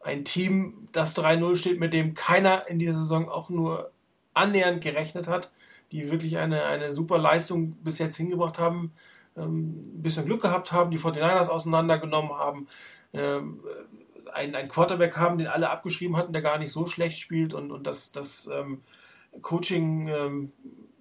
[0.00, 3.90] Ein Team, das 3-0 steht, mit dem keiner in dieser Saison auch nur
[4.34, 5.50] annähernd gerechnet hat,
[5.92, 8.92] die wirklich eine, eine super Leistung bis jetzt hingebracht haben,
[9.36, 12.68] ähm, ein bisschen Glück gehabt haben, die 49ers auseinandergenommen haben,
[13.14, 13.60] ähm,
[14.32, 17.70] einen, einen Quarterback haben, den alle abgeschrieben hatten, der gar nicht so schlecht spielt und,
[17.70, 18.82] und das, das ähm,
[19.40, 20.52] Coaching ähm,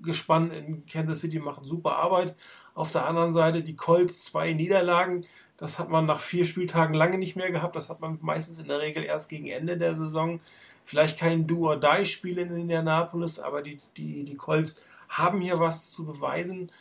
[0.05, 2.35] in Kansas City machen super Arbeit.
[2.75, 5.25] Auf der anderen Seite die Colts zwei Niederlagen.
[5.57, 7.75] Das hat man nach vier Spieltagen lange nicht mehr gehabt.
[7.75, 10.39] Das hat man meistens in der Regel erst gegen Ende der Saison.
[10.83, 16.71] Vielleicht kein Do-or-Die-Spiel in Indianapolis, aber die, die, die Colts haben hier was zu beweisen.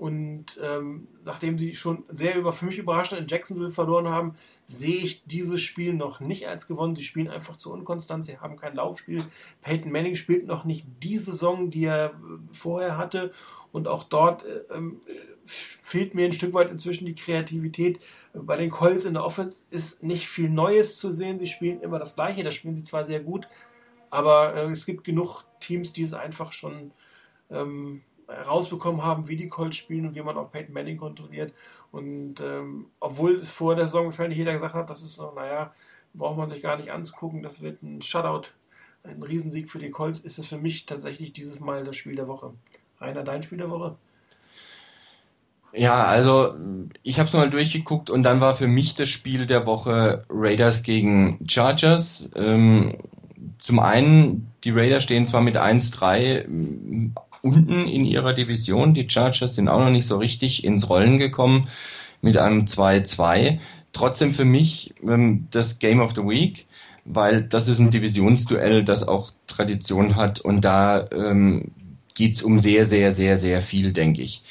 [0.00, 4.34] Und ähm, nachdem sie schon sehr über, für mich überraschend in Jacksonville verloren haben,
[4.64, 6.96] sehe ich dieses Spiel noch nicht als gewonnen.
[6.96, 9.22] Sie spielen einfach zu unkonstant, sie haben kein Laufspiel.
[9.60, 12.12] Peyton Manning spielt noch nicht die Saison, die er äh,
[12.52, 13.30] vorher hatte.
[13.72, 15.02] Und auch dort äh, ähm,
[15.50, 18.00] fehlt mir ein Stück weit inzwischen die Kreativität.
[18.32, 21.38] Bei den Colts in der Offense ist nicht viel Neues zu sehen.
[21.38, 23.48] Sie spielen immer das Gleiche, das spielen sie zwar sehr gut,
[24.10, 26.92] aber äh, es gibt genug Teams, die es einfach schon
[27.50, 31.52] ähm, rausbekommen haben, wie die Colts spielen und wie man auch Peyton Manning kontrolliert.
[31.90, 35.74] Und ähm, obwohl es vor der Saison wahrscheinlich jeder gesagt hat, das ist so, naja,
[36.14, 38.48] braucht man sich gar nicht anzugucken, das wird ein Shutout,
[39.02, 42.28] ein Riesensieg für die Colts, ist es für mich tatsächlich dieses Mal das Spiel der
[42.28, 42.52] Woche.
[43.00, 43.96] Rainer, dein Spiel der Woche?
[45.72, 46.54] Ja, also
[47.02, 50.82] ich habe es mal durchgeguckt und dann war für mich das Spiel der Woche Raiders
[50.82, 52.30] gegen Chargers.
[52.34, 52.96] Ähm,
[53.58, 59.54] zum einen, die Raiders stehen zwar mit 1-3 mm, unten in ihrer Division, die Chargers
[59.54, 61.68] sind auch noch nicht so richtig ins Rollen gekommen
[62.20, 63.60] mit einem 2-2.
[63.92, 66.66] Trotzdem für mich ähm, das Game of the Week,
[67.04, 71.70] weil das ist ein Divisionsduell, das auch Tradition hat und da ähm,
[72.14, 74.42] geht's um sehr, sehr, sehr, sehr viel, denke ich.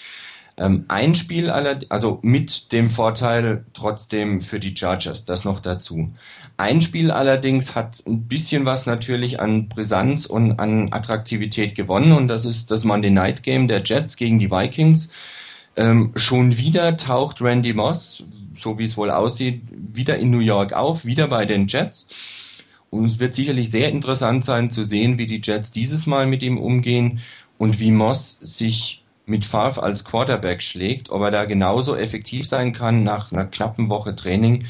[0.59, 6.13] Ähm, ein Spiel, also mit dem Vorteil trotzdem für die Chargers, das noch dazu.
[6.57, 12.27] Ein Spiel allerdings hat ein bisschen was natürlich an Brisanz und an Attraktivität gewonnen und
[12.27, 15.09] das ist das Monday Night Game der Jets gegen die Vikings.
[15.77, 18.23] Ähm, schon wieder taucht Randy Moss,
[18.57, 22.09] so wie es wohl aussieht, wieder in New York auf, wieder bei den Jets.
[22.89, 26.43] Und es wird sicherlich sehr interessant sein zu sehen, wie die Jets dieses Mal mit
[26.43, 27.19] ihm umgehen
[27.57, 28.98] und wie Moss sich
[29.29, 33.89] mit Favre als Quarterback schlägt, ob er da genauso effektiv sein kann nach einer knappen
[33.89, 34.65] Woche Training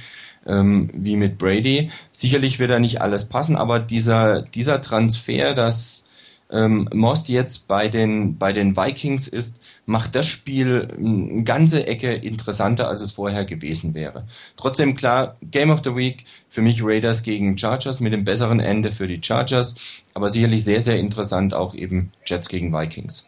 [0.45, 1.91] ähm, wie mit Brady.
[2.12, 6.05] Sicherlich wird da nicht alles passen, aber dieser, dieser Transfer, dass
[6.51, 12.14] ähm, Moss jetzt bei den, bei den Vikings ist, macht das Spiel eine ganze Ecke
[12.14, 14.26] interessanter, als es vorher gewesen wäre.
[14.57, 18.91] Trotzdem klar, Game of the Week für mich Raiders gegen Chargers mit dem besseren Ende
[18.91, 19.76] für die Chargers,
[20.14, 23.28] aber sicherlich sehr, sehr interessant auch eben Jets gegen Vikings.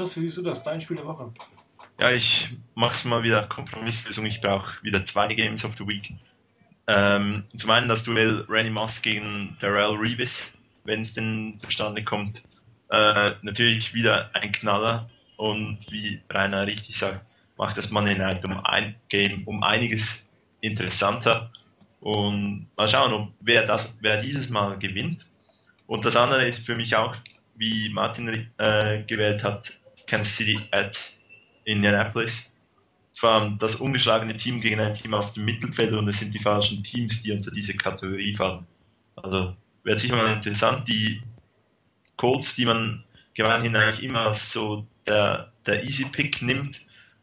[0.00, 0.62] Chris, wie siehst du das?
[0.62, 1.30] Dein Spiel der Woche?
[1.98, 4.24] Ja, ich mach's mal wieder Kompromisslösung.
[4.24, 6.14] Ich brauche wieder zwei Games of the Week.
[6.86, 10.50] Ähm, zum einen das Duell Randy Moss gegen Darrell Reeves,
[10.84, 12.42] wenn es denn zustande kommt.
[12.88, 17.22] Äh, natürlich wieder ein Knaller und wie Rainer richtig sagt,
[17.58, 20.24] macht das Money Night um ein Game um einiges
[20.62, 21.52] interessanter.
[22.00, 25.26] Und mal schauen, ob wer das, wer dieses Mal gewinnt.
[25.86, 27.16] Und das andere ist für mich auch,
[27.54, 29.78] wie Martin äh, gewählt hat,
[30.10, 30.98] Kansas City at
[31.64, 32.50] Indianapolis.
[33.14, 33.20] Es
[33.58, 37.22] das ungeschlagene Team gegen ein Team aus dem Mittelfeld und es sind die falschen Teams,
[37.22, 38.66] die unter diese Kategorie fallen.
[39.14, 39.54] Also
[39.84, 41.22] wäre sicher mal interessant, die
[42.16, 43.04] Colts, die man
[43.34, 46.80] gemeinhin eigentlich immer so der, der Easy Pick nimmt,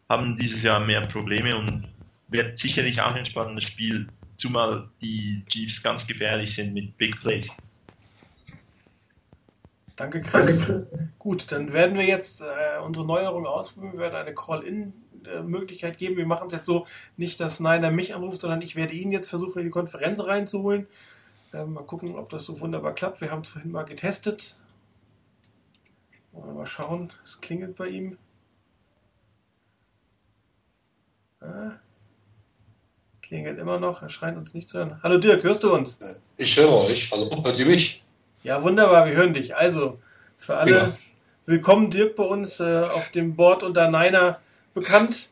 [0.08, 1.88] haben dieses Jahr mehr Probleme und
[2.30, 4.08] wird sicherlich auch ein spannendes Spiel,
[4.38, 7.50] zumal die Chiefs ganz gefährlich sind mit Big Plays.
[9.98, 10.60] Danke, Chris.
[10.60, 11.10] Danke, Chris.
[11.20, 13.94] Gut, dann werden wir jetzt äh, unsere Neuerung ausprobieren.
[13.94, 16.16] Wir werden eine Call-In-Möglichkeit geben.
[16.16, 16.88] Wir machen es jetzt so,
[17.18, 20.88] nicht, dass Niner mich anruft, sondern ich werde ihn jetzt versuchen, in die Konferenz reinzuholen.
[21.52, 23.20] Äh, mal gucken, ob das so wunderbar klappt.
[23.20, 24.56] Wir haben es vorhin mal getestet.
[26.32, 28.18] Mal schauen, es klingelt bei ihm.
[31.42, 31.72] Ah,
[33.22, 35.00] klingelt immer noch, er scheint uns nicht zu hören.
[35.04, 36.00] Hallo Dirk, hörst du uns?
[36.38, 37.10] Ich höre euch.
[37.12, 38.04] Hallo, hört ihr mich?
[38.44, 39.56] Ja, wunderbar, wir hören dich.
[39.56, 40.00] Also,
[40.38, 40.98] für alle, ja.
[41.48, 44.40] willkommen Dirk bei uns äh, auf dem Board unter Niner
[44.74, 45.30] bekannt.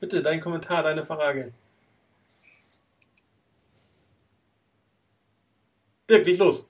[0.00, 1.52] Bitte, dein Kommentar, deine Frage.
[6.08, 6.66] Dirk, leg los.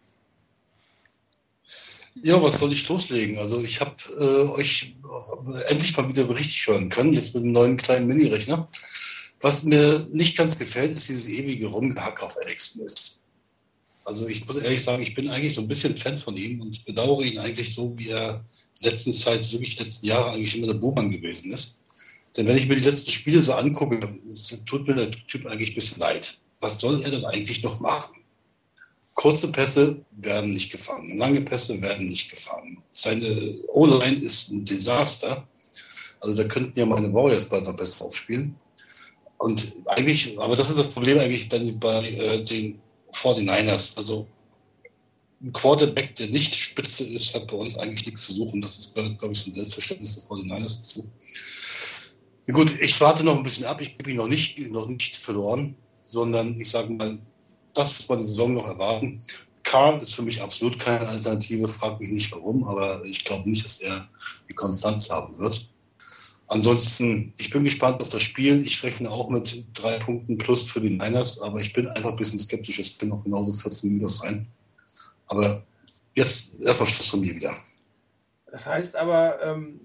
[2.23, 3.39] Ja, was soll ich loslegen?
[3.39, 4.97] Also ich habe äh, euch
[5.67, 8.69] endlich mal wieder richtig hören können, jetzt mit einem neuen kleinen Mini-Rechner.
[9.41, 13.21] Was mir nicht ganz gefällt, ist dieses ewige Rumgehack auf Alex Smith.
[14.07, 16.85] Also ich muss ehrlich sagen, ich bin eigentlich so ein bisschen Fan von ihm und
[16.85, 18.45] bedauere ihn eigentlich so, wie er
[18.81, 21.77] letzten Zeit, wirklich letzten Jahre eigentlich immer der Buhmann gewesen ist.
[22.37, 23.99] Denn wenn ich mir die letzten Spiele so angucke,
[24.67, 26.39] tut mir der Typ eigentlich ein bisschen leid.
[26.61, 28.15] Was soll er denn eigentlich noch machen?
[29.15, 32.85] Kurze Pässe werden nicht gefangen, lange Pässe werden nicht gefangen.
[32.91, 35.49] Seine O-Line ist ein Desaster.
[36.21, 38.55] Also da könnten ja meine Warriors bald noch besser aufspielen.
[39.39, 42.81] Und eigentlich, aber das ist das Problem eigentlich bei, bei äh, den
[43.23, 43.97] 49ers.
[43.97, 44.27] Also
[45.43, 48.63] ein Quarterback, der nicht Spitze ist, hat bei uns eigentlich nichts zu suchen.
[48.63, 51.11] Das ist, glaube ich, so ein Selbstverständnis der 49ers dazu.
[52.53, 53.81] Gut, ich warte noch ein bisschen ab.
[53.81, 57.19] Ich ihn noch nicht, noch nicht verloren, sondern ich sage mal,
[57.75, 59.23] das, was wir die Saison noch erwarten.
[59.65, 61.69] Carr ist für mich absolut keine Alternative.
[61.69, 64.09] Frag mich nicht warum, aber ich glaube nicht, dass er
[64.49, 65.69] die Konstanz haben wird.
[66.49, 68.65] Ansonsten, ich bin gespannt auf das Spiel.
[68.65, 72.17] Ich rechne auch mit drei Punkten plus für die Niners, aber ich bin einfach ein
[72.17, 72.79] bisschen skeptisch.
[72.79, 74.47] Es können auch genauso 14 Minus sein.
[75.27, 75.65] Aber
[76.15, 77.57] jetzt erstmal Schluss von mir wieder.
[78.51, 79.81] Das heißt aber, ähm,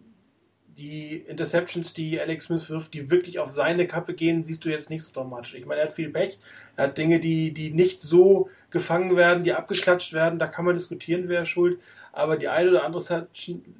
[0.81, 4.89] die Interceptions, die Alex Smith wirft, die wirklich auf seine Kappe gehen, siehst du jetzt
[4.89, 5.53] nicht so dramatisch.
[5.53, 6.37] Ich meine, er hat viel Pech.
[6.75, 10.39] Er hat Dinge, die, die nicht so gefangen werden, die abgeklatscht werden.
[10.39, 11.79] Da kann man diskutieren, wer schuld.
[12.13, 13.27] Aber die eine oder andere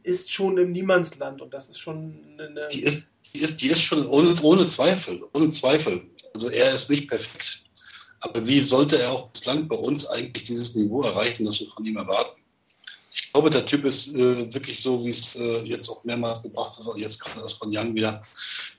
[0.03, 2.67] ist schon im Niemandsland und das ist schon eine.
[2.71, 5.23] Die ist, die ist, die ist schon ohne, ohne Zweifel.
[5.33, 6.03] Ohne Zweifel.
[6.33, 7.63] Also er ist nicht perfekt.
[8.19, 11.83] Aber wie sollte er auch bislang bei uns eigentlich dieses Niveau erreichen, das wir von
[11.83, 12.40] ihm erwarten?
[13.31, 16.77] Ich glaube, der Typ ist äh, wirklich so, wie es äh, jetzt auch mehrmals gebracht
[16.77, 18.21] ist, jetzt gerade das von Jan wieder.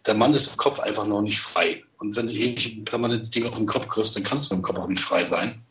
[0.04, 1.82] Der Mann ist im Kopf einfach noch nicht frei.
[1.96, 4.76] Und wenn du ewig permanent Dinge auf den Kopf kriegst, dann kannst du im Kopf
[4.76, 5.64] auch nicht frei sein.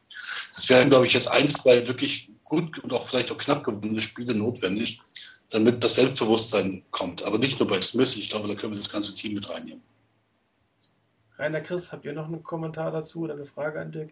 [0.58, 4.02] Es wären, glaube ich, jetzt ein, zwei wirklich gut und auch vielleicht auch knapp gewonnene
[4.02, 5.00] Spiele notwendig,
[5.52, 7.22] damit das Selbstbewusstsein kommt.
[7.22, 9.84] Aber nicht nur bei Smith, ich glaube, da können wir das ganze Team mit reinnehmen.
[11.38, 14.10] Rainer Chris, habt ihr noch einen Kommentar dazu oder eine Frage an Dirk?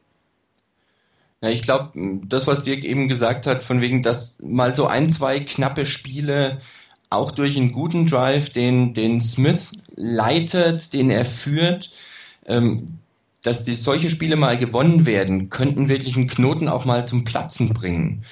[1.41, 1.91] Ja, ich glaube,
[2.25, 6.59] das, was Dirk eben gesagt hat, von wegen, dass mal so ein, zwei knappe Spiele
[7.09, 11.91] auch durch einen guten Drive, den, den Smith leitet, den er führt,
[12.45, 12.99] ähm,
[13.41, 17.73] dass die, solche Spiele mal gewonnen werden, könnten wirklich einen Knoten auch mal zum Platzen
[17.73, 18.25] bringen.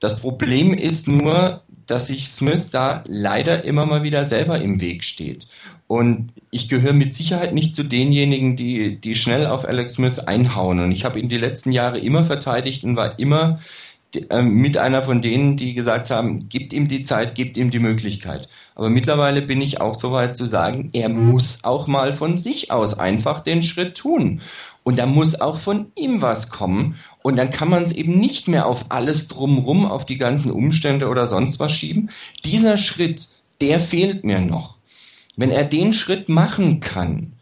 [0.00, 5.02] Das Problem ist nur, dass sich Smith da leider immer mal wieder selber im Weg
[5.04, 5.46] steht.
[5.94, 10.80] Und ich gehöre mit Sicherheit nicht zu denjenigen, die, die schnell auf Alex Smith einhauen.
[10.80, 13.60] Und ich habe ihn die letzten Jahre immer verteidigt und war immer
[14.28, 17.78] äh, mit einer von denen, die gesagt haben, gibt ihm die Zeit, gibt ihm die
[17.78, 18.48] Möglichkeit.
[18.74, 22.72] Aber mittlerweile bin ich auch so weit zu sagen, er muss auch mal von sich
[22.72, 24.40] aus einfach den Schritt tun.
[24.82, 26.96] Und da muss auch von ihm was kommen.
[27.22, 31.06] Und dann kann man es eben nicht mehr auf alles drumrum, auf die ganzen Umstände
[31.06, 32.10] oder sonst was schieben.
[32.44, 33.28] Dieser Schritt,
[33.60, 34.74] der fehlt mir noch.
[35.36, 37.32] Wenn er den Schritt machen kann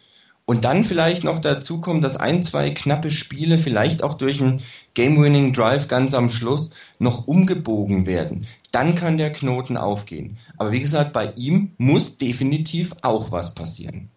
[0.45, 4.63] und dann vielleicht noch dazu kommt, dass ein, zwei knappe Spiele vielleicht auch durch einen
[4.95, 10.39] Game-Winning Drive ganz am Schluss noch umgebogen werden, dann kann der Knoten aufgehen.
[10.57, 14.11] Aber wie gesagt, bei ihm muss definitiv auch was passieren.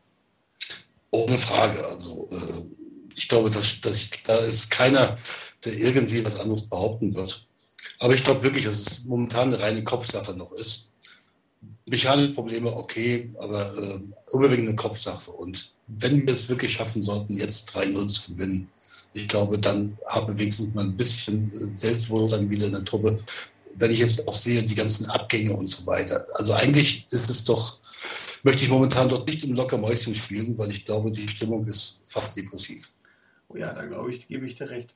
[1.12, 1.86] Ohne Frage.
[1.86, 2.62] Also äh,
[3.16, 5.18] ich glaube, dass, dass ich, da ist keiner,
[5.64, 7.46] der irgendwie was anderes behaupten wird.
[8.00, 10.90] Aber ich glaube wirklich, dass es momentan eine reine Kopfsache noch ist.
[11.88, 14.00] Mechanische Probleme, okay, aber äh,
[14.34, 15.32] überwiegend eine Kopfsache.
[15.32, 18.70] Und wenn wir es wirklich schaffen sollten, jetzt 3-0 zu gewinnen,
[19.14, 23.18] ich glaube, dann haben wir wenigstens mal ein bisschen äh, Selbstbewusstsein wieder in der Truppe.
[23.76, 26.28] Wenn ich jetzt auch sehe, die ganzen Abgänge und so weiter.
[26.34, 27.78] Also eigentlich ist es doch,
[28.44, 32.36] möchte ich momentan dort nicht im Lockermäuschen spielen, weil ich glaube, die Stimmung ist fast
[32.36, 32.84] depressiv.
[33.50, 34.94] Oh ja, da glaube ich, gebe ich dir recht.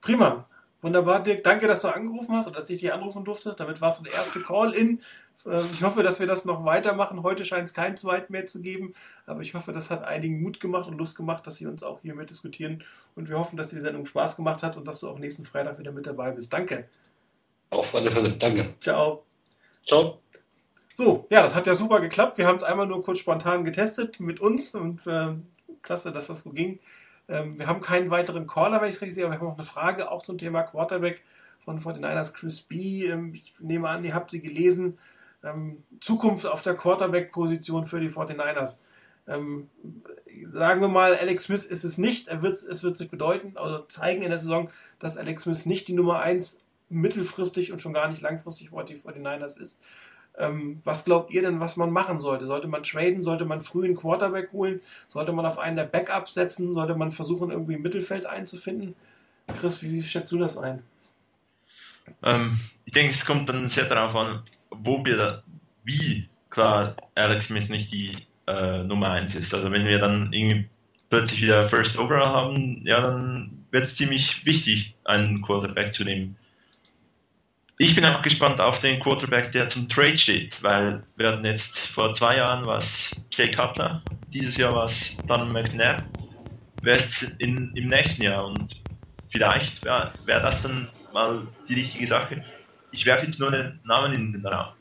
[0.00, 0.46] Prima.
[0.82, 1.44] Wunderbar, Dirk.
[1.44, 3.54] Danke, dass du angerufen hast und dass ich dich anrufen durfte.
[3.56, 5.00] Damit warst du der erste Call-In.
[5.46, 7.22] Ähm, ich hoffe, dass wir das noch weitermachen.
[7.22, 8.94] Heute scheint es keinen zweiten mehr zu geben,
[9.26, 12.00] aber ich hoffe, das hat einigen Mut gemacht und Lust gemacht, dass sie uns auch
[12.02, 12.84] hier mit diskutieren.
[13.14, 15.44] Und wir hoffen, dass dir die Sendung Spaß gemacht hat und dass du auch nächsten
[15.44, 16.52] Freitag wieder mit dabei bist.
[16.52, 16.88] Danke.
[17.70, 18.36] Auf alle Fälle.
[18.38, 18.74] Danke.
[18.80, 19.24] Ciao.
[19.86, 20.20] Ciao.
[20.94, 22.36] So, ja, das hat ja super geklappt.
[22.36, 25.34] Wir haben es einmal nur kurz spontan getestet mit uns und äh,
[25.82, 26.80] klasse, dass das so ging.
[27.28, 29.56] Ähm, wir haben keinen weiteren Caller, wenn ich es richtig sehe, aber wir haben noch
[29.56, 31.22] eine Frage auch zum Thema Quarterback
[31.64, 33.06] von 49ers Chris B.
[33.06, 34.98] Ähm, ich nehme an, ihr habt sie gelesen.
[35.42, 38.80] Ähm, Zukunft auf der Quarterback-Position für die 49ers.
[39.26, 39.68] Ähm,
[40.52, 42.28] sagen wir mal, Alex Smith ist es nicht.
[42.28, 45.88] Er wird, es wird sich bedeuten, also zeigen in der Saison, dass Alex Smith nicht
[45.88, 49.80] die Nummer 1 mittelfristig und schon gar nicht langfristig für die 49ers ist.
[50.38, 52.46] Ähm, was glaubt ihr denn, was man machen sollte?
[52.46, 53.22] Sollte man traden?
[53.22, 54.80] Sollte man früh einen Quarterback holen?
[55.08, 56.72] Sollte man auf einen der Backups setzen?
[56.72, 58.94] Sollte man versuchen, irgendwie im Mittelfeld einzufinden?
[59.58, 60.82] Chris, wie schätzt du das ein?
[62.22, 65.42] Ähm, ich denke, es kommt dann sehr darauf an, wo wir,
[65.84, 68.16] wie klar Alex Smith nicht die
[68.46, 69.54] äh, Nummer 1 ist.
[69.54, 70.68] Also wenn wir dann irgendwie
[71.08, 76.36] plötzlich wieder First Overall haben, ja, dann wird es ziemlich wichtig, einen Quarterback zu nehmen.
[77.78, 81.78] Ich bin auch gespannt auf den Quarterback, der zum Trade steht, weil wir hatten jetzt
[81.94, 86.04] vor zwei Jahren was Jay Cutler, dieses Jahr was Don McNabb,
[86.82, 88.76] wäre es im nächsten Jahr und
[89.30, 92.44] vielleicht wäre wär das dann mal die richtige Sache.
[92.92, 94.74] Ich werfe jetzt nur einen Namen in den Raum.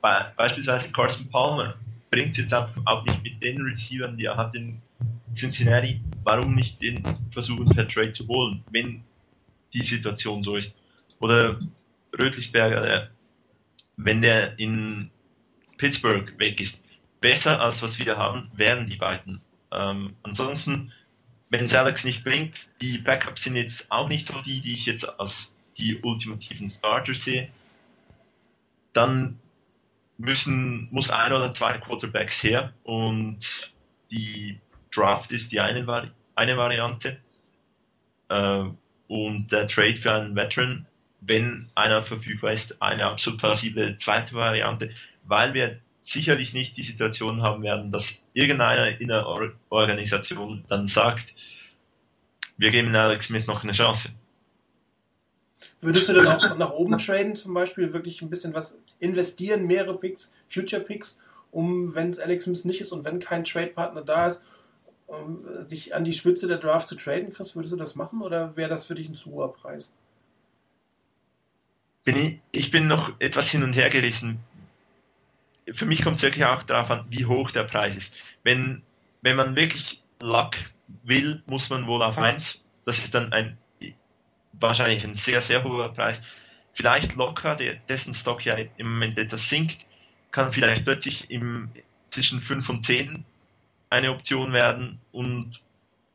[0.00, 1.74] Be beispielsweise Carson Palmer
[2.10, 4.80] bringt es jetzt auch nicht mit den Receivern, die er hat in
[5.34, 6.00] Cincinnati.
[6.24, 9.02] Warum nicht den versuchen per Trade zu holen, wenn
[9.72, 10.74] die Situation so ist?
[11.22, 11.58] oder
[12.20, 13.08] Rötlisberger,
[13.96, 15.10] wenn der in
[15.78, 16.82] Pittsburgh weg ist,
[17.20, 19.40] besser als was wir haben, wären die beiden.
[19.70, 20.92] Ähm, ansonsten,
[21.48, 24.86] wenn es Alex nicht bringt, die Backups sind jetzt auch nicht so die, die ich
[24.86, 27.48] jetzt als die ultimativen Starter sehe,
[28.92, 29.38] dann
[30.18, 33.38] müssen, muss ein oder zwei Quarterbacks her und
[34.10, 34.60] die
[34.94, 37.18] Draft ist die eine, eine Variante
[38.28, 38.64] äh,
[39.08, 40.86] und der Trade für einen Veteran,
[41.20, 44.90] wenn einer verfügbar ist, eine absolut plausible zweite Variante,
[45.24, 50.88] weil wir sicherlich nicht die Situation haben werden, dass irgendeiner in der Or Organisation dann
[50.88, 51.32] sagt,
[52.56, 54.10] wir geben Alex Smith noch eine Chance.
[55.82, 59.98] Würdest du dann auch nach oben traden, zum Beispiel wirklich ein bisschen was investieren, mehrere
[59.98, 61.20] Picks, Future Picks,
[61.50, 64.44] um, wenn es Alex Smith nicht ist und wenn kein Trade-Partner da ist,
[65.08, 68.56] um sich an die Spitze der Draft zu traden, Chris, würdest du das machen oder
[68.56, 69.92] wäre das für dich ein zu hoher Preis?
[72.04, 74.38] Bin ich, ich bin noch etwas hin und her gerissen.
[75.72, 78.14] Für mich kommt es wirklich auch darauf an, wie hoch der Preis ist.
[78.44, 78.82] Wenn,
[79.20, 80.54] wenn man wirklich Luck
[81.02, 82.64] will, muss man wohl auf 1.
[82.84, 83.58] Das ist dann ein
[84.62, 86.20] wahrscheinlich ein sehr, sehr hoher Preis.
[86.74, 89.84] Vielleicht locker, der, dessen Stock ja im Moment etwas sinkt,
[90.30, 91.70] kann vielleicht plötzlich im,
[92.10, 93.24] zwischen 5 und 10
[93.90, 95.60] eine Option werden und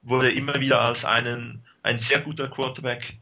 [0.01, 3.17] wurde immer wieder als einen, ein sehr guter Quarterback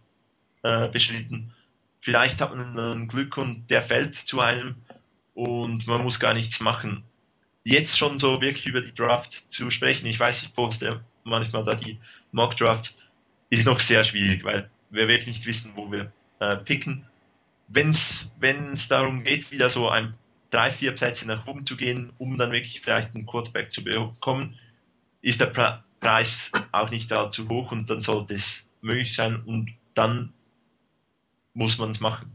[0.64, 1.54] äh, beschnitten.
[2.00, 4.76] Vielleicht hat man Glück und der fällt zu einem
[5.34, 7.04] und man muss gar nichts machen.
[7.64, 11.76] Jetzt schon so wirklich über die Draft zu sprechen, ich weiß, ich poste manchmal da
[11.76, 12.00] die
[12.32, 12.96] Mock Draft,
[13.50, 17.06] ist noch sehr schwierig, weil wir wirklich nicht wissen, wo wir äh, picken.
[17.68, 20.14] Wenn es darum geht, wieder so ein
[20.52, 24.58] drei, vier Plätze nach oben zu gehen, um dann wirklich vielleicht einen Quarterback zu bekommen,
[25.22, 29.72] ist der Pre Preis auch nicht allzu hoch und dann sollte es möglich sein und
[29.96, 30.34] dann
[31.56, 32.32] muss man es machen.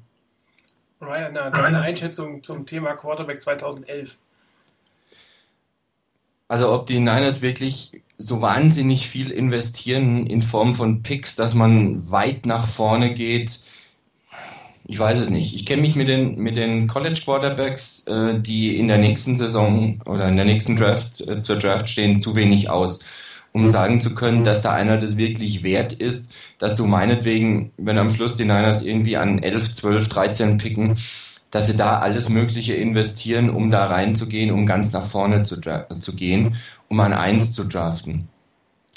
[1.00, 4.18] Ryan, deine Einschätzung zum Thema Quarterback 2011?
[6.48, 12.10] Also ob die Niners wirklich so wahnsinnig viel investieren in Form von Picks, dass man
[12.10, 13.60] weit nach vorne geht,
[14.86, 15.54] ich weiß es nicht.
[15.54, 20.00] Ich kenne mich mit den, mit den College Quarterbacks, äh, die in der nächsten Saison
[20.04, 23.04] oder in der nächsten Draft äh, zur Draft stehen, zu wenig aus,
[23.52, 27.98] um sagen zu können, dass da einer das wirklich wert ist, dass du meinetwegen, wenn
[27.98, 30.98] am Schluss die Niners irgendwie an 11, 12, 13 picken,
[31.50, 36.14] dass sie da alles Mögliche investieren, um da reinzugehen, um ganz nach vorne zu, zu
[36.14, 36.56] gehen,
[36.88, 38.28] um an eins zu draften.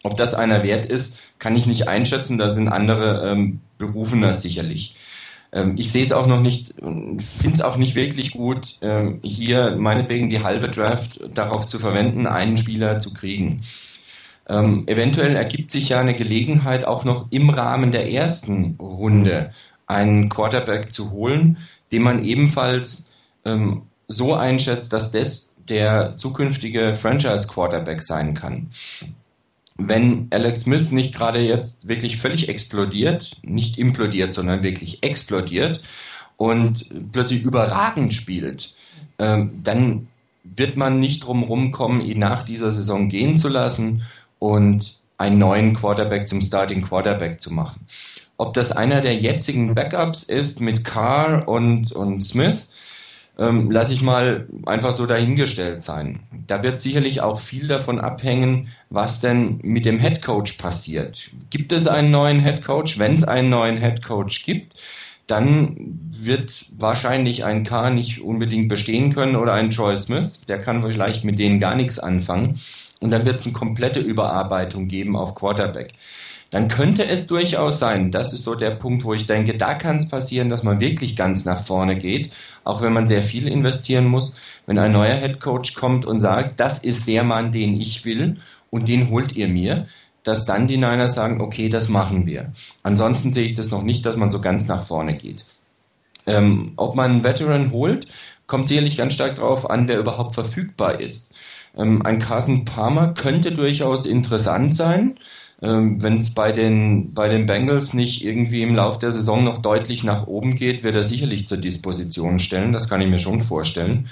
[0.03, 2.37] Ob das einer wert ist, kann ich nicht einschätzen.
[2.37, 4.95] Da sind andere ähm, Berufener sicherlich.
[5.53, 9.75] Ähm, ich sehe es auch noch nicht, finde es auch nicht wirklich gut, ähm, hier
[9.77, 13.61] meinetwegen die halbe Draft darauf zu verwenden, einen Spieler zu kriegen.
[14.49, 19.51] Ähm, eventuell ergibt sich ja eine Gelegenheit, auch noch im Rahmen der ersten Runde
[19.87, 21.57] einen Quarterback zu holen,
[21.91, 23.11] den man ebenfalls
[23.45, 28.71] ähm, so einschätzt, dass das der zukünftige Franchise-Quarterback sein kann.
[29.77, 35.81] Wenn Alex Smith nicht gerade jetzt wirklich völlig explodiert, nicht implodiert, sondern wirklich explodiert
[36.37, 38.73] und plötzlich überragend spielt,
[39.19, 40.07] ähm, dann
[40.43, 44.03] wird man nicht drum rumkommen, ihn nach dieser Saison gehen zu lassen
[44.39, 47.87] und einen neuen Quarterback zum Starting Quarterback zu machen.
[48.43, 52.67] Ob das einer der jetzigen Backups ist mit Carr und, und Smith,
[53.39, 56.19] ähm, lasse ich mal einfach so dahingestellt sein.
[56.45, 61.29] Da wird sicherlich auch viel davon abhängen, was denn mit dem Head Coach passiert.
[61.51, 62.99] Gibt es einen neuen Head Coach?
[62.99, 64.73] Wenn es einen neuen Head Coach gibt,
[65.25, 65.77] dann
[66.11, 70.41] wird wahrscheinlich ein Carr nicht unbedingt bestehen können oder ein Troy Smith.
[70.49, 72.59] Der kann vielleicht mit denen gar nichts anfangen.
[72.99, 75.93] Und dann wird es eine komplette Überarbeitung geben auf Quarterback
[76.53, 79.95] dann könnte es durchaus sein, das ist so der Punkt, wo ich denke, da kann
[79.95, 82.31] es passieren, dass man wirklich ganz nach vorne geht,
[82.63, 84.35] auch wenn man sehr viel investieren muss,
[84.67, 88.37] wenn ein neuer Head Coach kommt und sagt, das ist der Mann, den ich will
[88.69, 89.87] und den holt ihr mir,
[90.21, 92.53] dass dann die Niners sagen, okay, das machen wir.
[92.83, 95.45] Ansonsten sehe ich das noch nicht, dass man so ganz nach vorne geht.
[96.27, 98.05] Ähm, ob man einen Veteran holt,
[98.45, 101.33] kommt sicherlich ganz stark darauf an, wer überhaupt verfügbar ist.
[101.75, 105.17] Ähm, ein Carson Palmer könnte durchaus interessant sein.
[105.63, 109.59] Ähm, Wenn es bei den, bei den Bengals nicht irgendwie im Laufe der Saison noch
[109.59, 112.73] deutlich nach oben geht, wird er sicherlich zur Disposition stellen.
[112.73, 114.09] Das kann ich mir schon vorstellen.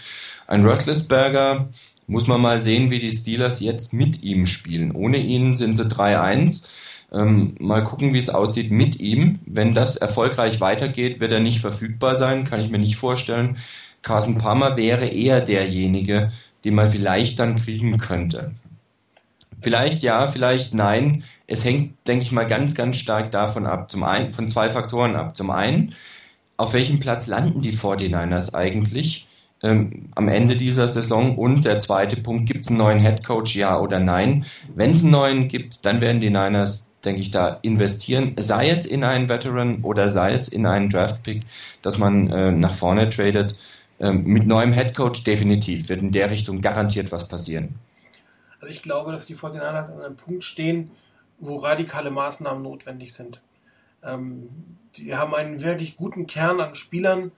[0.47, 1.67] Ein Ruttlesberger
[2.07, 4.93] muss man mal sehen, wie die Steelers jetzt mit ihm spielen.
[4.93, 6.67] Ohne ihn sind sie 3-1.
[7.11, 9.39] Ähm, mal gucken, wie es aussieht mit ihm.
[9.45, 13.57] Wenn das erfolgreich weitergeht, wird er nicht verfügbar sein, kann ich mir nicht vorstellen.
[14.01, 16.31] Carson Palmer wäre eher derjenige,
[16.63, 18.51] den man vielleicht dann kriegen könnte.
[19.61, 21.23] Vielleicht ja, vielleicht nein.
[21.47, 23.91] Es hängt, denke ich mal, ganz, ganz stark davon ab.
[23.91, 25.35] Zum einen, von zwei Faktoren ab.
[25.35, 25.93] Zum einen,
[26.57, 29.27] auf welchem Platz landen die 49ers eigentlich
[29.63, 31.37] ähm, am Ende dieser Saison?
[31.37, 34.45] Und der zweite Punkt, gibt es einen neuen Head Coach, ja oder nein?
[34.75, 38.85] Wenn es einen neuen gibt, dann werden die Niners, denke ich, da investieren, sei es
[38.85, 41.41] in einen Veteran oder sei es in einen Draft-Pick,
[41.81, 43.55] dass man äh, nach vorne tradet.
[43.99, 47.75] Ähm, mit neuem Head Coach definitiv wird in der Richtung garantiert was passieren.
[48.61, 50.91] Also ich glaube, dass die 49ers an einem Punkt stehen,
[51.39, 53.41] wo radikale Maßnahmen notwendig sind.
[54.03, 54.49] Ähm,
[54.95, 57.31] die haben einen wirklich guten Kern an Spielern,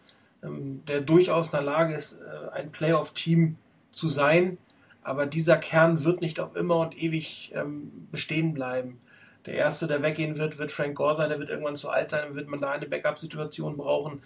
[0.43, 3.57] ähm, der durchaus in der Lage ist, äh, ein Playoff-Team
[3.91, 4.57] zu sein.
[5.01, 8.99] Aber dieser Kern wird nicht auf immer und ewig ähm, bestehen bleiben.
[9.45, 12.21] Der Erste, der weggehen wird, wird Frank Gore sein, der wird irgendwann zu alt sein,
[12.25, 14.21] dann wird man da eine Backup-Situation brauchen.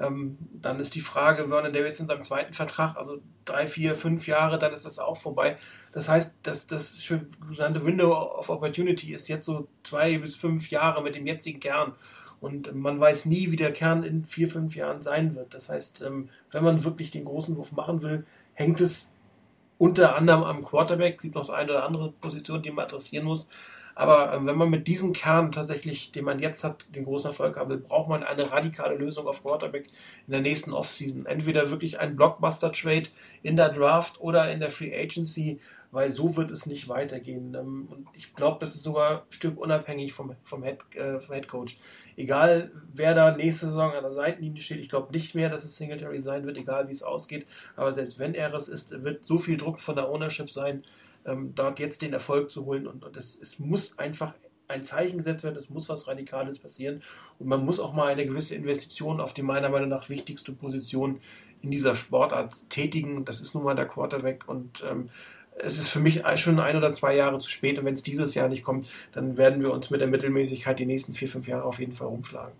[0.00, 4.26] Ähm, dann ist die Frage, Vernon Davis in seinem zweiten Vertrag, also drei, vier, fünf
[4.26, 5.58] Jahre, dann ist das auch vorbei.
[5.92, 7.02] Das heißt, das, das
[7.50, 11.92] genannte Window of Opportunity ist jetzt so zwei bis fünf Jahre mit dem jetzigen Kern.
[12.40, 15.54] Und man weiß nie, wie der Kern in vier, fünf Jahren sein wird.
[15.54, 19.12] Das heißt, ähm, wenn man wirklich den großen Wurf machen will, hängt es
[19.78, 21.16] unter anderem am Quarterback.
[21.16, 23.48] Es gibt noch eine oder andere Position, die man adressieren muss.
[23.94, 27.56] Aber ähm, wenn man mit diesem Kern tatsächlich, den man jetzt hat, den großen Erfolg
[27.56, 29.86] haben will, braucht man eine radikale Lösung auf Quarterback
[30.26, 31.26] in der nächsten Offseason.
[31.26, 33.08] Entweder wirklich ein Blockbuster-Trade
[33.42, 35.60] in der Draft oder in der Free Agency,
[35.90, 37.54] weil so wird es nicht weitergehen.
[37.54, 41.34] Ähm, und ich glaube, das ist sogar ein Stück unabhängig vom, vom, Head, äh, vom
[41.34, 41.78] Head Coach
[42.16, 45.76] egal wer da nächste Saison an der Seitenlinie steht, ich glaube nicht mehr, dass es
[45.76, 47.46] Singletary sein wird, egal wie es ausgeht.
[47.76, 50.84] Aber selbst wenn er es ist, wird so viel Druck von der Ownership sein,
[51.26, 52.86] ähm, dort jetzt den Erfolg zu holen.
[52.86, 54.34] Und, und es, es muss einfach
[54.68, 57.02] ein Zeichen gesetzt werden, es muss was Radikales passieren.
[57.38, 61.20] Und man muss auch mal eine gewisse Investition auf die meiner Meinung nach wichtigste Position
[61.62, 63.24] in dieser Sportart tätigen.
[63.24, 65.10] Das ist nun mal der Quarterback und ähm,
[65.58, 68.34] es ist für mich schon ein oder zwei Jahre zu spät und wenn es dieses
[68.34, 71.64] Jahr nicht kommt, dann werden wir uns mit der Mittelmäßigkeit die nächsten vier, fünf Jahre
[71.64, 72.54] auf jeden Fall rumschlagen.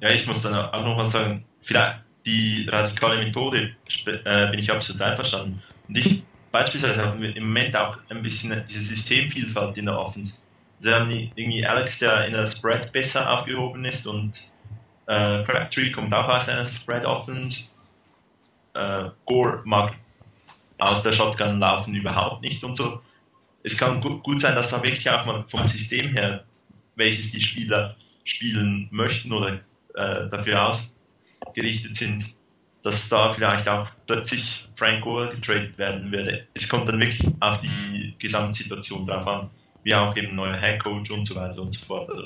[0.00, 3.76] Ja, ich muss dann auch noch mal sagen, vielleicht die radikale Methode
[4.06, 5.62] äh, bin ich absolut einverstanden.
[5.88, 10.34] Und ich beispielsweise haben wir im Moment auch ein bisschen diese Systemvielfalt in der Offense.
[10.80, 14.40] Sie haben irgendwie Alex, der in der Spread besser aufgehoben ist und
[15.06, 17.64] äh, Crabtree kommt auch aus einer Spread Offense.
[18.74, 19.94] Äh, Gore mag
[20.78, 23.00] aus der Shotgun laufen überhaupt nicht und so.
[23.64, 26.44] Es kann gut, gut sein, dass da wirklich auch mal vom System her,
[26.94, 29.60] welches die Spieler spielen möchten oder
[29.94, 30.68] äh, dafür
[31.44, 32.24] ausgerichtet sind,
[32.82, 36.46] dass da vielleicht auch plötzlich Frank Gore getradet werden würde.
[36.54, 39.50] Es kommt dann wirklich auf die Gesamtsituation drauf an,
[39.82, 42.08] wie auch eben neuer Headcoach und so weiter und so fort.
[42.10, 42.24] Also,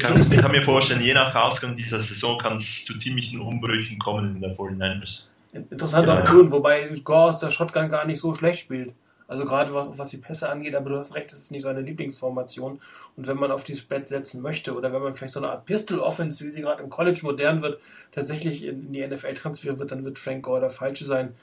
[0.00, 3.98] kann, ich kann mir vorstellen, je nach Ausgang dieser Saison kann es zu ziemlichen Umbrüchen
[3.98, 5.26] kommen in der 49ers.
[5.52, 8.92] Interessante ja, Option, wobei Gore aus der Shotgun gar nicht so schlecht spielt.
[9.28, 11.82] Also gerade was, was die Pässe angeht, aber du hast recht, das ist nicht seine
[11.82, 12.80] Lieblingsformation.
[13.14, 15.66] Und wenn man auf die Spread setzen möchte oder wenn man vielleicht so eine Art
[15.66, 17.78] Pistol-Offense, wie sie gerade im College modern wird,
[18.10, 21.34] tatsächlich in die NFL transferieren wird, dann wird Frank Gore der Falsche sein.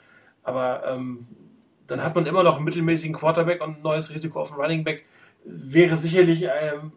[0.42, 1.28] Aber ähm,
[1.86, 4.84] dann hat man immer noch einen mittelmäßigen Quarterback und ein neues Risiko auf dem Running
[4.84, 5.06] Back.
[5.44, 6.92] Wäre sicherlich ähm,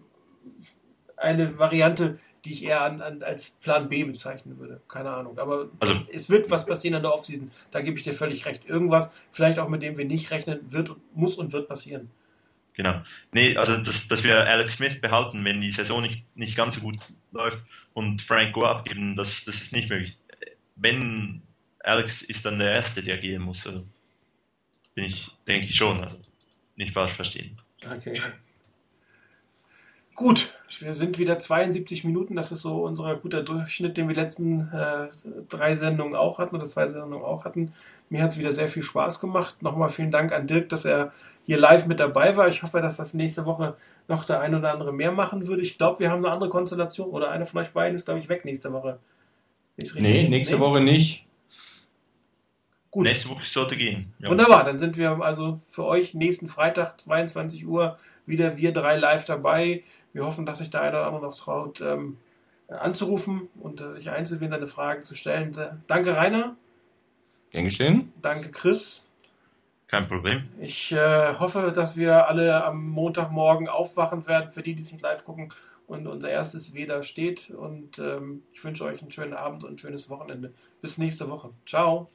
[1.19, 2.19] eine Variante,
[2.49, 4.81] die ich eher an, an, als Plan B bezeichnen würde.
[4.89, 5.39] Keine Ahnung.
[5.39, 7.51] Aber also, es wird was passieren in der Offseason.
[7.71, 8.65] Da gebe ich dir völlig recht.
[8.67, 12.11] Irgendwas, vielleicht auch mit dem wir nicht rechnen, wird, muss und wird passieren.
[12.73, 13.03] Genau.
[13.33, 16.81] Nee, also dass, dass wir Alex Smith behalten, wenn die Saison nicht, nicht ganz so
[16.81, 16.97] gut
[17.33, 17.59] läuft
[17.93, 20.17] und Frank Gore abgeben, das, das ist nicht möglich.
[20.77, 21.43] Wenn
[21.81, 23.67] Alex ist dann der Erste, der gehen muss.
[23.67, 23.85] Also
[24.95, 26.03] bin ich, denke ich schon.
[26.03, 26.19] Also
[26.77, 27.57] nicht falsch verstehen.
[27.85, 28.23] Okay.
[30.15, 32.37] Gut, wir sind wieder 72 Minuten.
[32.37, 35.09] Das ist so unser guter Durchschnitt, den wir letzten äh,
[35.49, 37.73] drei Sendungen auch hatten oder zwei Sendungen auch hatten.
[38.11, 39.63] Mir hat es wieder sehr viel Spaß gemacht.
[39.63, 41.13] Nochmal vielen Dank an Dirk, dass er
[41.45, 42.49] hier live mit dabei war.
[42.49, 43.77] Ich hoffe, dass das nächste Woche
[44.07, 45.63] noch der ein oder andere mehr machen würde.
[45.63, 48.29] Ich glaube, wir haben eine andere Konstellation oder einer von euch beiden ist, glaube ich,
[48.29, 48.99] weg nächste Woche.
[49.95, 50.61] Nee, nächste nee?
[50.61, 51.25] Woche nicht.
[52.91, 53.05] Gut.
[53.07, 54.13] Nächste Woche sollte gehen.
[54.19, 54.31] Ja.
[54.31, 59.27] Wunderbar, dann sind wir also für euch nächsten Freitag 22 Uhr wieder wir drei live
[59.27, 59.83] dabei.
[60.19, 62.17] Wir hoffen, dass sich der eine oder andere noch traut, ähm,
[62.67, 65.57] anzurufen und äh, sich einzuwählen, seine Fragen zu stellen.
[65.87, 66.57] Danke, Rainer.
[67.53, 68.13] Gern geschehen.
[68.21, 69.09] Danke, Chris.
[69.87, 70.49] Kein Problem.
[70.61, 75.03] Ich äh, hoffe, dass wir alle am Montagmorgen aufwachen werden, für die, die es nicht
[75.03, 75.53] live gucken
[75.87, 77.51] und unser erstes Weder steht.
[77.51, 80.53] Und ähm, ich wünsche euch einen schönen Abend und ein schönes Wochenende.
[80.83, 81.51] Bis nächste Woche.
[81.65, 82.11] Ciao.